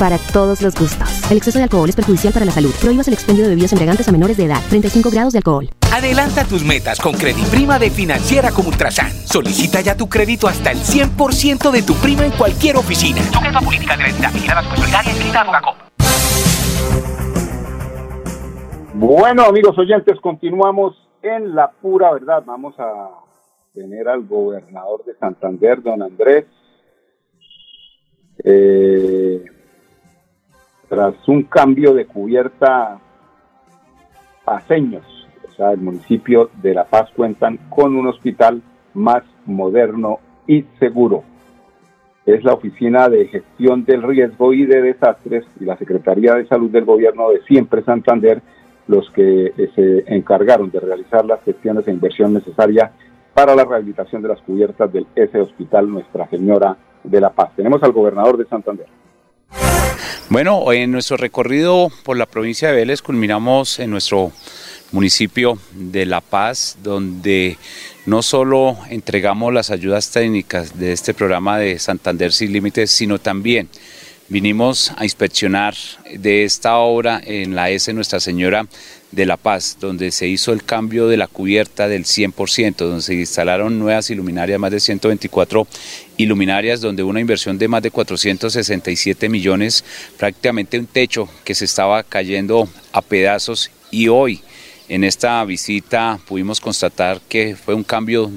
para 0.00 0.16
todos 0.32 0.62
los 0.62 0.74
gustos. 0.74 1.30
El 1.30 1.36
exceso 1.36 1.58
de 1.58 1.64
alcohol 1.64 1.88
es 1.88 1.94
perjudicial 1.94 2.32
para 2.32 2.46
la 2.46 2.52
salud. 2.52 2.72
Prohíbas 2.80 3.06
el 3.06 3.14
expendio 3.14 3.44
de 3.44 3.50
bebidas 3.50 3.72
embriagantes 3.72 4.08
a 4.08 4.12
menores 4.12 4.38
de 4.38 4.46
edad. 4.46 4.60
35 4.70 5.10
grados 5.10 5.34
de 5.34 5.40
alcohol. 5.40 5.68
Adelanta 5.92 6.44
tus 6.44 6.64
metas 6.64 6.98
con 6.98 7.12
Prima 7.12 7.78
de 7.78 7.90
Financiera 7.90 8.50
como 8.50 8.70
Ultrasan. 8.70 9.10
Solicita 9.10 9.82
ya 9.82 9.94
tu 9.94 10.08
crédito 10.08 10.48
hasta 10.48 10.72
el 10.72 10.78
100% 10.78 11.70
de 11.70 11.82
tu 11.82 11.94
prima 11.96 12.24
en 12.24 12.32
cualquier 12.32 12.76
oficina. 12.76 13.20
A 13.54 13.60
política 13.60 13.96
de 13.98 14.04
la 14.04 14.08
entidad, 14.08 14.32
vigilada 14.32 14.62
y 15.04 15.10
escrita 15.10 15.60
Bueno, 18.94 19.44
amigos 19.44 19.76
oyentes, 19.78 20.18
continuamos 20.20 20.96
en 21.22 21.54
la 21.54 21.70
pura 21.70 22.12
verdad. 22.12 22.42
Vamos 22.46 22.74
a 22.78 23.10
tener 23.74 24.08
al 24.08 24.26
gobernador 24.26 25.04
de 25.04 25.14
Santander, 25.16 25.82
don 25.82 26.02
Andrés. 26.02 26.46
Eh, 28.42 29.44
tras 30.90 31.14
un 31.28 31.44
cambio 31.44 31.94
de 31.94 32.04
cubierta 32.04 32.98
paseños, 34.44 35.04
o 35.48 35.52
sea, 35.52 35.70
el 35.70 35.78
municipio 35.78 36.50
de 36.60 36.74
La 36.74 36.84
Paz 36.84 37.08
cuentan 37.14 37.58
con 37.68 37.94
un 37.94 38.08
hospital 38.08 38.60
más 38.94 39.22
moderno 39.46 40.18
y 40.48 40.64
seguro. 40.80 41.22
Es 42.26 42.42
la 42.42 42.54
Oficina 42.54 43.08
de 43.08 43.28
Gestión 43.28 43.84
del 43.84 44.02
Riesgo 44.02 44.52
y 44.52 44.66
de 44.66 44.82
Desastres 44.82 45.44
y 45.60 45.64
la 45.64 45.76
Secretaría 45.76 46.34
de 46.34 46.46
Salud 46.48 46.70
del 46.70 46.84
Gobierno 46.84 47.30
de 47.30 47.40
Siempre 47.42 47.82
Santander 47.82 48.42
los 48.88 49.08
que 49.10 49.52
eh, 49.56 49.70
se 49.76 50.12
encargaron 50.12 50.72
de 50.72 50.80
realizar 50.80 51.24
las 51.24 51.40
gestiones 51.44 51.86
e 51.86 51.92
inversión 51.92 52.34
necesaria 52.34 52.90
para 53.32 53.54
la 53.54 53.64
rehabilitación 53.64 54.22
de 54.22 54.28
las 54.28 54.40
cubiertas 54.40 54.92
del 54.92 55.06
ese 55.14 55.40
hospital 55.40 55.88
Nuestra 55.88 56.28
Señora 56.28 56.76
de 57.04 57.20
la 57.20 57.30
Paz. 57.30 57.50
Tenemos 57.54 57.80
al 57.84 57.92
gobernador 57.92 58.36
de 58.36 58.46
Santander. 58.46 58.86
Bueno, 60.28 60.72
en 60.72 60.92
nuestro 60.92 61.16
recorrido 61.16 61.90
por 62.04 62.16
la 62.16 62.26
provincia 62.26 62.68
de 62.68 62.74
Vélez 62.74 63.02
culminamos 63.02 63.78
en 63.78 63.90
nuestro 63.90 64.32
municipio 64.92 65.58
de 65.72 66.06
La 66.06 66.20
Paz, 66.20 66.78
donde 66.82 67.58
no 68.06 68.22
solo 68.22 68.78
entregamos 68.88 69.52
las 69.52 69.70
ayudas 69.70 70.10
técnicas 70.10 70.78
de 70.78 70.92
este 70.92 71.14
programa 71.14 71.58
de 71.58 71.78
Santander 71.78 72.32
Sin 72.32 72.52
Límites, 72.52 72.90
sino 72.90 73.18
también 73.18 73.68
vinimos 74.28 74.92
a 74.96 75.04
inspeccionar 75.04 75.74
de 76.12 76.44
esta 76.44 76.78
obra 76.78 77.20
en 77.24 77.54
la 77.54 77.70
S 77.70 77.92
Nuestra 77.92 78.20
Señora 78.20 78.66
de 79.12 79.26
La 79.26 79.36
Paz, 79.36 79.76
donde 79.80 80.12
se 80.12 80.28
hizo 80.28 80.52
el 80.52 80.64
cambio 80.64 81.08
de 81.08 81.16
la 81.16 81.26
cubierta 81.26 81.88
del 81.88 82.04
100%, 82.04 82.76
donde 82.76 83.02
se 83.02 83.14
instalaron 83.14 83.78
nuevas 83.78 84.10
iluminarias, 84.10 84.60
más 84.60 84.70
de 84.70 84.80
124 84.80 85.66
iluminarias, 86.16 86.80
donde 86.80 87.02
una 87.02 87.20
inversión 87.20 87.58
de 87.58 87.68
más 87.68 87.82
de 87.82 87.90
467 87.90 89.28
millones, 89.28 89.84
prácticamente 90.16 90.78
un 90.78 90.86
techo 90.86 91.28
que 91.44 91.54
se 91.54 91.64
estaba 91.64 92.02
cayendo 92.02 92.68
a 92.92 93.02
pedazos. 93.02 93.70
Y 93.90 94.08
hoy 94.08 94.40
en 94.88 95.04
esta 95.04 95.44
visita 95.44 96.20
pudimos 96.26 96.60
constatar 96.60 97.20
que 97.28 97.56
fue 97.56 97.74
un 97.74 97.84
cambio 97.84 98.30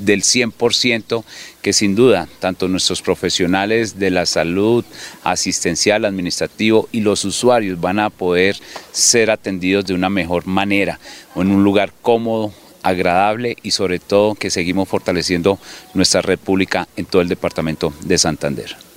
del 0.00 0.22
100% 0.22 1.24
que 1.62 1.72
sin 1.72 1.94
duda 1.94 2.28
tanto 2.40 2.68
nuestros 2.68 3.00
profesionales 3.00 3.98
de 3.98 4.10
la 4.10 4.26
salud 4.26 4.84
asistencial, 5.22 6.04
administrativo 6.04 6.88
y 6.92 7.00
los 7.00 7.24
usuarios 7.24 7.80
van 7.80 8.00
a 8.00 8.10
poder 8.10 8.56
ser 8.90 9.30
atendidos 9.30 9.86
de 9.86 9.94
una 9.94 10.10
mejor 10.10 10.46
manera, 10.46 10.98
en 11.36 11.50
un 11.50 11.64
lugar 11.64 11.92
cómodo, 12.02 12.52
agradable 12.82 13.56
y 13.62 13.70
sobre 13.70 14.00
todo 14.00 14.34
que 14.34 14.50
seguimos 14.50 14.88
fortaleciendo 14.88 15.58
nuestra 15.94 16.20
red 16.20 16.38
pública 16.38 16.88
en 16.96 17.06
todo 17.06 17.22
el 17.22 17.28
departamento 17.28 17.92
de 18.02 18.18
Santander. 18.18 18.91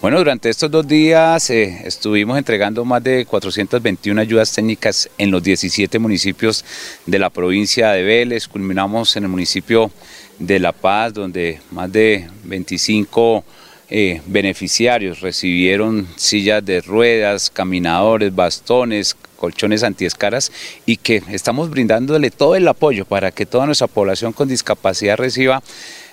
Bueno, 0.00 0.16
durante 0.16 0.48
estos 0.48 0.70
dos 0.70 0.88
días 0.88 1.50
eh, 1.50 1.82
estuvimos 1.84 2.38
entregando 2.38 2.86
más 2.86 3.04
de 3.04 3.26
421 3.26 4.18
ayudas 4.18 4.50
técnicas 4.50 5.10
en 5.18 5.30
los 5.30 5.42
17 5.42 5.98
municipios 5.98 6.64
de 7.04 7.18
la 7.18 7.28
provincia 7.28 7.90
de 7.90 8.02
Vélez. 8.02 8.48
Culminamos 8.48 9.14
en 9.16 9.24
el 9.24 9.28
municipio 9.28 9.90
de 10.38 10.58
La 10.58 10.72
Paz, 10.72 11.12
donde 11.12 11.60
más 11.70 11.92
de 11.92 12.30
25 12.44 13.44
eh, 13.90 14.22
beneficiarios 14.24 15.20
recibieron 15.20 16.08
sillas 16.16 16.64
de 16.64 16.80
ruedas, 16.80 17.50
caminadores, 17.50 18.34
bastones, 18.34 19.14
colchones 19.36 19.82
antiescaras 19.82 20.50
y 20.86 20.96
que 20.96 21.22
estamos 21.30 21.68
brindándole 21.68 22.30
todo 22.30 22.56
el 22.56 22.66
apoyo 22.68 23.04
para 23.04 23.32
que 23.32 23.44
toda 23.44 23.66
nuestra 23.66 23.86
población 23.86 24.32
con 24.32 24.48
discapacidad 24.48 25.18
reciba 25.18 25.62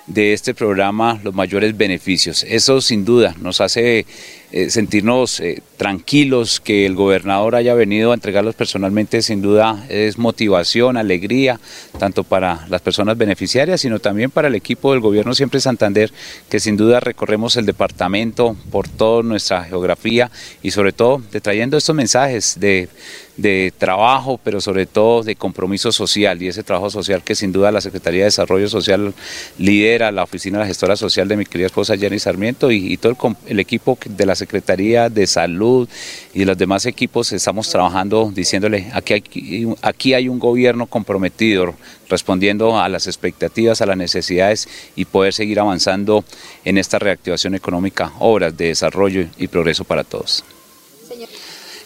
de 0.08 0.32
este 0.32 0.54
programa 0.54 1.20
los 1.22 1.34
mayores 1.34 1.76
beneficios. 1.76 2.44
Eso 2.48 2.80
sin 2.80 3.04
duda 3.04 3.34
nos 3.40 3.60
hace 3.60 4.06
eh, 4.50 4.70
sentirnos 4.70 5.40
eh, 5.40 5.62
tranquilos 5.76 6.58
que 6.58 6.86
el 6.86 6.94
gobernador 6.94 7.54
haya 7.54 7.74
venido 7.74 8.12
a 8.12 8.14
entregarlos 8.14 8.54
personalmente, 8.54 9.20
sin 9.20 9.42
duda 9.42 9.84
es 9.90 10.16
motivación, 10.16 10.96
alegría, 10.96 11.60
tanto 11.98 12.24
para 12.24 12.66
las 12.68 12.80
personas 12.80 13.18
beneficiarias, 13.18 13.82
sino 13.82 13.98
también 13.98 14.30
para 14.30 14.48
el 14.48 14.54
equipo 14.54 14.92
del 14.92 15.00
gobierno 15.00 15.34
Siempre 15.34 15.60
Santander, 15.60 16.10
que 16.48 16.60
sin 16.60 16.78
duda 16.78 16.98
recorremos 16.98 17.56
el 17.56 17.66
departamento 17.66 18.56
por 18.70 18.88
toda 18.88 19.22
nuestra 19.22 19.64
geografía 19.64 20.30
y 20.62 20.70
sobre 20.70 20.92
todo 20.92 21.22
de 21.30 21.42
trayendo 21.42 21.76
estos 21.76 21.94
mensajes 21.94 22.56
de, 22.58 22.88
de 23.36 23.72
trabajo, 23.76 24.40
pero 24.42 24.60
sobre 24.60 24.86
todo 24.86 25.22
de 25.22 25.36
compromiso 25.36 25.92
social 25.92 26.42
y 26.42 26.48
ese 26.48 26.62
trabajo 26.62 26.90
social 26.90 27.22
que 27.22 27.34
sin 27.34 27.52
duda 27.52 27.70
la 27.70 27.80
Secretaría 27.80 28.20
de 28.20 28.26
Desarrollo 28.26 28.68
Social 28.68 29.14
lidera, 29.58 30.10
la 30.10 30.24
Oficina 30.24 30.58
de 30.58 30.64
la 30.64 30.68
Gestora 30.68 30.96
Social 30.96 31.28
de 31.28 31.36
mi 31.36 31.44
querida 31.44 31.66
esposa 31.66 31.96
Jenny 31.96 32.18
Sarmiento 32.18 32.70
y, 32.70 32.96
todo 32.96 33.12
el, 33.12 33.36
el 33.46 33.60
equipo 33.60 33.96
de 34.04 34.26
la 34.26 34.34
Secretaría 34.38 35.10
de 35.10 35.26
Salud 35.26 35.88
y 36.32 36.44
los 36.44 36.56
demás 36.56 36.86
equipos 36.86 37.32
estamos 37.32 37.68
trabajando 37.68 38.32
diciéndole 38.34 38.90
aquí 38.92 40.14
hay, 40.14 40.28
un 40.28 40.38
gobierno 40.38 40.86
comprometido 40.86 41.74
respondiendo 42.08 42.78
a 42.78 42.88
las 42.88 43.06
expectativas, 43.06 43.80
a 43.80 43.86
las 43.86 43.96
necesidades 43.96 44.68
y 44.96 45.04
poder 45.04 45.34
seguir 45.34 45.60
avanzando 45.60 46.24
en 46.64 46.78
esta 46.78 46.98
reactivación 46.98 47.54
económica, 47.54 48.12
obras 48.18 48.56
de 48.56 48.68
desarrollo 48.68 49.26
y 49.36 49.48
progreso 49.48 49.84
para 49.84 50.04
todos. 50.04 50.44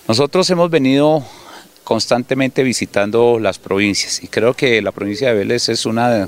Nosotros 0.07 0.49
hemos 0.51 0.71
venido 0.71 1.25
constantemente 1.85 2.63
visitando 2.63 3.39
las 3.39 3.59
provincias 3.59 4.23
y 4.23 4.29
creo 4.29 4.55
que 4.55 4.81
la 4.83 4.93
provincia 4.93 5.29
de 5.29 5.35
Vélez 5.35 5.69
es 5.69 5.85
una 5.85 6.27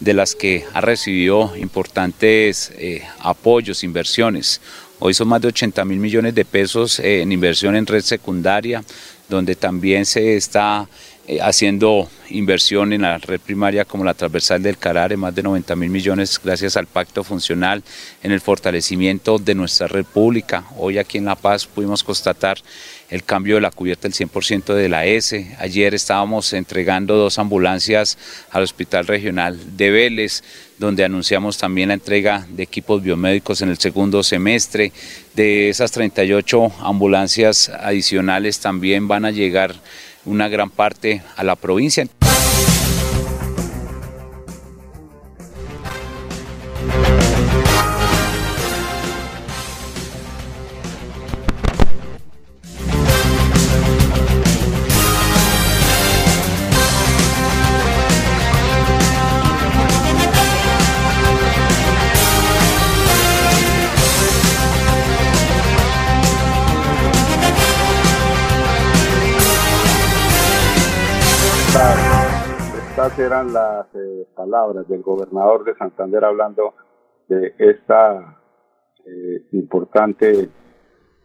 de, 0.00 0.14
las 0.14 0.34
que 0.34 0.64
ha 0.74 0.80
recibido 0.80 1.56
importantes 1.56 2.72
eh, 2.76 3.02
apoyos, 3.20 3.84
inversiones. 3.84 4.60
Hoy 5.00 5.14
son 5.14 5.28
más 5.28 5.40
de 5.40 5.48
80 5.48 5.84
mil 5.84 5.98
millones 5.98 6.34
de 6.34 6.44
pesos 6.44 6.98
eh, 6.98 7.22
en 7.22 7.30
inversión 7.30 7.76
en 7.76 7.86
red 7.86 8.02
secundaria, 8.02 8.82
donde 9.28 9.54
también 9.54 10.04
se 10.04 10.36
está 10.36 10.88
eh, 11.28 11.38
haciendo 11.40 12.08
inversión 12.30 12.92
en 12.92 13.02
la 13.02 13.18
red 13.18 13.38
primaria 13.38 13.84
como 13.84 14.02
la 14.02 14.14
transversal 14.14 14.60
del 14.60 14.76
Carare, 14.76 15.16
más 15.16 15.32
de 15.34 15.44
90 15.44 15.76
mil 15.76 15.90
millones 15.90 16.40
gracias 16.42 16.76
al 16.76 16.86
pacto 16.86 17.22
funcional, 17.22 17.84
en 18.24 18.32
el 18.32 18.40
fortalecimiento 18.40 19.38
de 19.38 19.54
nuestra 19.54 19.86
red 19.86 20.04
pública. 20.04 20.64
Hoy 20.76 20.98
aquí 20.98 21.18
en 21.18 21.26
La 21.26 21.36
Paz 21.36 21.66
pudimos 21.66 22.02
constatar 22.02 22.58
el 23.08 23.22
cambio 23.22 23.54
de 23.54 23.60
la 23.60 23.70
cubierta 23.70 24.08
del 24.08 24.14
100% 24.14 24.74
de 24.74 24.88
la 24.88 25.06
S. 25.06 25.54
Ayer 25.60 25.94
estábamos 25.94 26.52
entregando 26.54 27.14
dos 27.14 27.38
ambulancias 27.38 28.18
al 28.50 28.64
Hospital 28.64 29.06
Regional 29.06 29.76
de 29.76 29.90
Vélez, 29.90 30.42
donde 30.78 31.04
anunciamos 31.04 31.58
también 31.58 31.88
la 31.88 31.94
entrega 31.94 32.46
de 32.50 32.62
equipos 32.62 33.02
biomédicos 33.02 33.62
en 33.62 33.68
el 33.68 33.78
segundo 33.78 34.22
semestre. 34.22 34.92
De 35.34 35.68
esas 35.68 35.90
38 35.92 36.72
ambulancias 36.80 37.68
adicionales 37.68 38.60
también 38.60 39.08
van 39.08 39.24
a 39.24 39.30
llegar 39.30 39.74
una 40.24 40.48
gran 40.48 40.70
parte 40.70 41.22
a 41.36 41.44
la 41.44 41.56
provincia. 41.56 42.06
Palabras 74.78 74.88
del 74.88 75.02
gobernador 75.02 75.64
de 75.64 75.74
Santander 75.76 76.24
hablando 76.24 76.74
de 77.28 77.54
esta 77.58 78.36
eh, 79.04 79.42
importante 79.52 80.48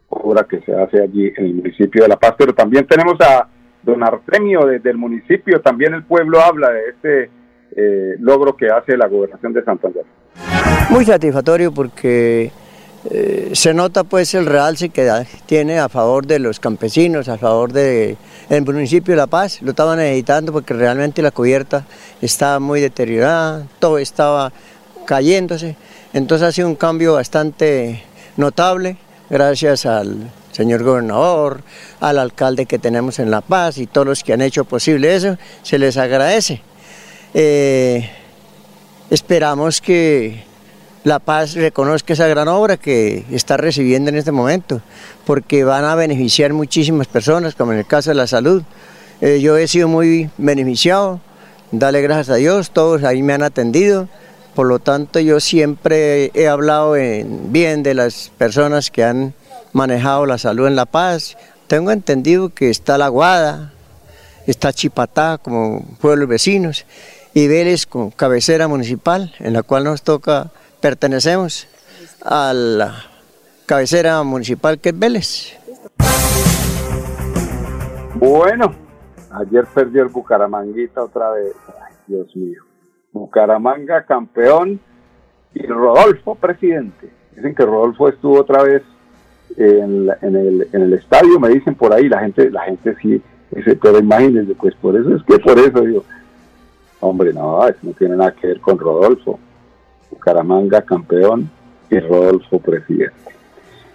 obra 0.08 0.44
que 0.44 0.60
se 0.62 0.74
hace 0.74 1.02
allí 1.02 1.32
en 1.36 1.46
el 1.46 1.54
municipio 1.54 2.02
de 2.02 2.08
La 2.08 2.16
Paz. 2.16 2.34
Pero 2.38 2.54
también 2.54 2.86
tenemos 2.86 3.14
a 3.20 3.48
don 3.82 4.02
Artemio 4.02 4.66
desde 4.66 4.90
el 4.90 4.96
municipio, 4.96 5.60
también 5.60 5.94
el 5.94 6.04
pueblo 6.04 6.40
habla 6.40 6.70
de 6.70 6.88
este 6.88 7.30
eh, 7.76 8.16
logro 8.20 8.56
que 8.56 8.68
hace 8.68 8.96
la 8.96 9.08
gobernación 9.08 9.52
de 9.52 9.64
Santander. 9.64 10.04
Muy 10.90 11.04
satisfactorio 11.04 11.72
porque 11.72 12.50
eh, 13.10 13.50
se 13.52 13.74
nota 13.74 14.04
pues 14.04 14.34
el 14.34 14.46
realce 14.46 14.88
que 14.88 15.26
tiene 15.46 15.78
a 15.78 15.88
favor 15.88 16.26
de 16.26 16.38
los 16.38 16.58
campesinos, 16.58 17.28
a 17.28 17.36
favor 17.36 17.72
del 17.72 18.16
municipio 18.64 19.12
de 19.12 19.16
La 19.18 19.26
Paz. 19.26 19.60
Lo 19.60 19.70
estaban 19.70 19.98
necesitando 19.98 20.52
porque 20.52 20.74
realmente 20.74 21.20
la 21.20 21.30
cubierta 21.30 21.84
estaba 22.22 22.60
muy 22.60 22.80
deteriorada, 22.80 23.66
todo 23.78 23.98
estaba 23.98 24.52
cayéndose. 25.04 25.76
Entonces 26.14 26.48
ha 26.48 26.52
sido 26.52 26.68
un 26.68 26.76
cambio 26.76 27.14
bastante 27.14 28.02
notable 28.36 28.96
gracias 29.28 29.84
al 29.84 30.30
señor 30.52 30.82
gobernador, 30.82 31.62
al 32.00 32.18
alcalde 32.18 32.66
que 32.66 32.78
tenemos 32.78 33.18
en 33.18 33.30
La 33.30 33.40
Paz 33.40 33.78
y 33.78 33.86
todos 33.86 34.06
los 34.06 34.22
que 34.22 34.32
han 34.32 34.40
hecho 34.40 34.64
posible 34.64 35.14
eso, 35.14 35.36
se 35.62 35.78
les 35.78 35.96
agradece. 35.96 36.62
Eh, 37.34 38.08
esperamos 39.10 39.80
que 39.80 40.44
la 41.04 41.18
Paz 41.18 41.54
reconozca 41.54 42.14
esa 42.14 42.26
gran 42.26 42.48
obra 42.48 42.78
que 42.78 43.24
está 43.30 43.58
recibiendo 43.58 44.08
en 44.08 44.16
este 44.16 44.32
momento, 44.32 44.80
porque 45.26 45.62
van 45.62 45.84
a 45.84 45.94
beneficiar 45.94 46.54
muchísimas 46.54 47.06
personas, 47.06 47.54
como 47.54 47.72
en 47.72 47.78
el 47.78 47.86
caso 47.86 48.10
de 48.10 48.14
la 48.14 48.26
salud. 48.26 48.62
Eh, 49.20 49.40
yo 49.40 49.58
he 49.58 49.68
sido 49.68 49.86
muy 49.86 50.30
beneficiado, 50.38 51.20
dale 51.70 52.00
gracias 52.00 52.30
a 52.30 52.36
Dios, 52.36 52.70
todos 52.70 53.04
ahí 53.04 53.22
me 53.22 53.34
han 53.34 53.42
atendido, 53.42 54.08
por 54.54 54.66
lo 54.66 54.78
tanto 54.78 55.20
yo 55.20 55.40
siempre 55.40 56.30
he 56.32 56.48
hablado 56.48 56.94
bien 56.94 57.82
de 57.82 57.92
las 57.92 58.32
personas 58.38 58.90
que 58.90 59.04
han 59.04 59.34
manejado 59.74 60.24
la 60.24 60.38
salud 60.38 60.66
en 60.66 60.76
La 60.76 60.86
Paz. 60.86 61.36
Tengo 61.66 61.90
entendido 61.90 62.48
que 62.48 62.70
está 62.70 62.96
La 62.96 63.08
Guada, 63.08 63.72
está 64.46 64.72
Chipatá 64.72 65.36
como 65.36 65.84
pueblos 66.00 66.28
vecinos 66.28 66.86
y 67.34 67.46
Vélez 67.46 67.84
como 67.84 68.10
cabecera 68.10 68.68
municipal, 68.68 69.34
en 69.40 69.52
la 69.52 69.62
cual 69.62 69.84
nos 69.84 70.02
toca 70.02 70.50
pertenecemos 70.84 71.66
a 72.22 72.52
la 72.52 72.92
cabecera 73.64 74.22
municipal 74.22 74.78
que 74.78 74.90
es 74.90 74.98
Vélez. 74.98 75.58
Bueno, 78.16 78.74
ayer 79.30 79.64
perdió 79.74 80.02
el 80.02 80.10
Bucaramanguita 80.10 81.02
otra 81.02 81.30
vez. 81.30 81.54
Ay, 81.68 81.94
Dios 82.06 82.36
mío. 82.36 82.64
Bucaramanga 83.14 84.04
campeón 84.04 84.78
y 85.54 85.66
Rodolfo 85.66 86.34
presidente. 86.34 87.10
Dicen 87.34 87.54
que 87.54 87.64
Rodolfo 87.64 88.10
estuvo 88.10 88.38
otra 88.38 88.62
vez 88.62 88.82
en, 89.56 90.10
el, 90.20 90.92
estadio, 90.92 91.40
me 91.40 91.48
dicen 91.48 91.76
por 91.76 91.94
ahí, 91.94 92.10
la 92.10 92.20
gente, 92.20 92.50
la 92.50 92.60
gente 92.64 92.94
sí, 93.00 93.22
dice, 93.52 93.74
pero 93.76 94.00
imagínense, 94.00 94.54
pues 94.54 94.74
por 94.74 94.94
eso 94.96 95.16
es 95.16 95.22
que 95.22 95.38
por 95.38 95.58
eso 95.58 95.80
digo, 95.80 96.04
hombre, 97.00 97.32
no, 97.32 97.66
eso 97.66 97.78
no 97.84 97.92
tiene 97.92 98.16
nada 98.16 98.32
que 98.32 98.48
ver 98.48 98.60
con 98.60 98.78
Rodolfo. 98.78 99.40
Bucaramanga 100.14 100.82
campeón 100.82 101.50
y 101.90 101.98
Rodolfo 101.98 102.58
presidente. 102.58 103.14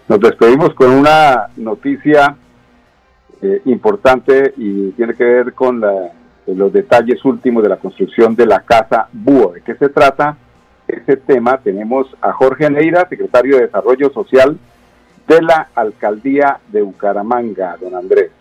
Nos 0.07 0.19
despedimos 0.19 0.73
con 0.73 0.91
una 0.91 1.47
noticia 1.57 2.35
eh, 3.41 3.61
importante 3.65 4.53
y 4.57 4.91
tiene 4.91 5.13
que 5.13 5.23
ver 5.23 5.53
con 5.53 5.81
los 6.45 6.73
detalles 6.73 7.23
últimos 7.25 7.63
de 7.63 7.69
la 7.69 7.77
construcción 7.77 8.35
de 8.35 8.45
la 8.45 8.61
Casa 8.61 9.07
Búho. 9.13 9.53
¿De 9.53 9.61
qué 9.61 9.75
se 9.75 9.89
trata 9.89 10.35
ese 10.87 11.17
tema? 11.17 11.57
Tenemos 11.57 12.07
a 12.21 12.33
Jorge 12.33 12.69
Neira, 12.69 13.07
secretario 13.07 13.57
de 13.57 13.63
Desarrollo 13.63 14.09
Social 14.11 14.57
de 15.27 15.41
la 15.41 15.69
Alcaldía 15.75 16.59
de 16.69 16.81
Bucaramanga, 16.81 17.77
don 17.79 17.95
Andrés. 17.95 18.31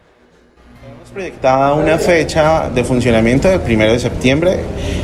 Hemos 0.86 1.08
proyectado 1.10 1.76
una 1.76 1.98
fecha 1.98 2.70
de 2.70 2.84
funcionamiento 2.84 3.48
del 3.48 3.60
primero 3.60 3.92
de 3.92 3.98
septiembre, 3.98 4.60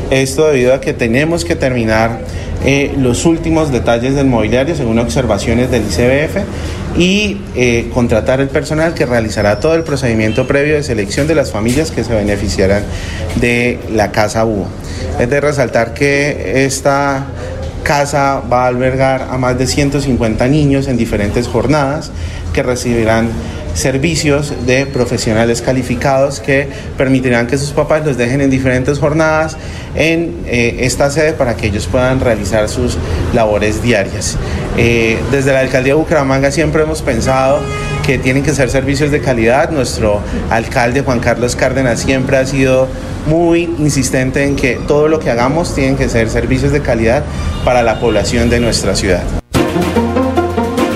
esto 0.08 0.46
debido 0.46 0.72
a 0.72 0.80
que 0.80 0.92
tenemos 0.92 1.44
que 1.44 1.56
terminar 1.56 2.20
eh, 2.64 2.94
los 2.96 3.24
últimos 3.24 3.72
detalles 3.72 4.14
del 4.14 4.26
mobiliario 4.26 4.76
según 4.76 5.00
observaciones 5.00 5.72
del 5.72 5.82
ICBF 5.82 6.96
y 6.96 7.40
eh, 7.56 7.90
contratar 7.92 8.40
el 8.40 8.50
personal 8.50 8.94
que 8.94 9.04
realizará 9.04 9.58
todo 9.58 9.74
el 9.74 9.82
procedimiento 9.82 10.46
previo 10.46 10.76
de 10.76 10.84
selección 10.84 11.26
de 11.26 11.34
las 11.34 11.50
familias 11.50 11.90
que 11.90 12.04
se 12.04 12.14
beneficiarán 12.14 12.84
de 13.34 13.80
la 13.92 14.12
casa 14.12 14.44
Búho. 14.44 14.68
Es 15.18 15.28
de 15.28 15.40
resaltar 15.40 15.92
que 15.92 16.64
esta 16.64 17.26
casa 17.84 18.42
va 18.52 18.64
a 18.64 18.66
albergar 18.66 19.28
a 19.30 19.38
más 19.38 19.56
de 19.56 19.68
150 19.68 20.48
niños 20.48 20.88
en 20.88 20.96
diferentes 20.96 21.46
jornadas 21.46 22.10
que 22.52 22.64
recibirán 22.64 23.28
servicios 23.74 24.52
de 24.66 24.86
profesionales 24.86 25.60
calificados 25.60 26.40
que 26.40 26.68
permitirán 26.96 27.46
que 27.46 27.58
sus 27.58 27.70
papás 27.70 28.06
los 28.06 28.16
dejen 28.16 28.40
en 28.40 28.50
diferentes 28.50 28.98
jornadas 28.98 29.56
en 29.94 30.34
eh, 30.46 30.76
esta 30.80 31.10
sede 31.10 31.32
para 31.32 31.56
que 31.56 31.66
ellos 31.66 31.86
puedan 31.86 32.20
realizar 32.20 32.68
sus 32.68 32.96
labores 33.32 33.82
diarias. 33.82 34.36
Eh, 34.76 35.18
desde 35.30 35.52
la 35.52 35.60
alcaldía 35.60 35.94
de 35.94 35.98
Bucaramanga 35.98 36.50
siempre 36.50 36.82
hemos 36.82 37.02
pensado 37.02 37.60
que 38.04 38.18
tienen 38.18 38.42
que 38.42 38.52
ser 38.52 38.70
servicios 38.70 39.10
de 39.10 39.20
calidad. 39.20 39.70
Nuestro 39.70 40.20
alcalde 40.50 41.02
Juan 41.02 41.20
Carlos 41.20 41.56
Cárdenas 41.56 42.00
siempre 42.00 42.36
ha 42.36 42.46
sido 42.46 42.88
muy 43.26 43.62
insistente 43.78 44.44
en 44.44 44.56
que 44.56 44.74
todo 44.86 45.08
lo 45.08 45.18
que 45.18 45.30
hagamos 45.30 45.74
tienen 45.74 45.96
que 45.96 46.08
ser 46.08 46.28
servicios 46.28 46.72
de 46.72 46.80
calidad 46.80 47.24
para 47.64 47.82
la 47.82 48.00
población 48.00 48.50
de 48.50 48.60
nuestra 48.60 48.94
ciudad. 48.94 49.22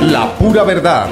La 0.03 0.33
pura 0.39 0.65
verdad 0.65 1.09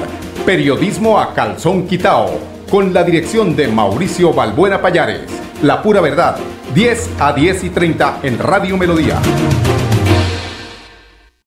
Periodismo 0.47 1.19
a 1.19 1.33
calzón 1.33 1.87
quitao, 1.87 2.39
con 2.71 2.93
la 2.93 3.03
dirección 3.03 3.53
de 3.53 3.67
Mauricio 3.67 4.31
Balbuena 4.31 4.81
Payares. 4.81 5.29
La 5.61 5.81
pura 5.81 5.99
verdad, 5.99 6.37
10 6.73 7.09
a 7.19 7.33
10 7.33 7.65
y 7.65 7.69
30 7.69 8.19
en 8.23 8.39
Radio 8.39 8.77
Melodía. 8.77 9.19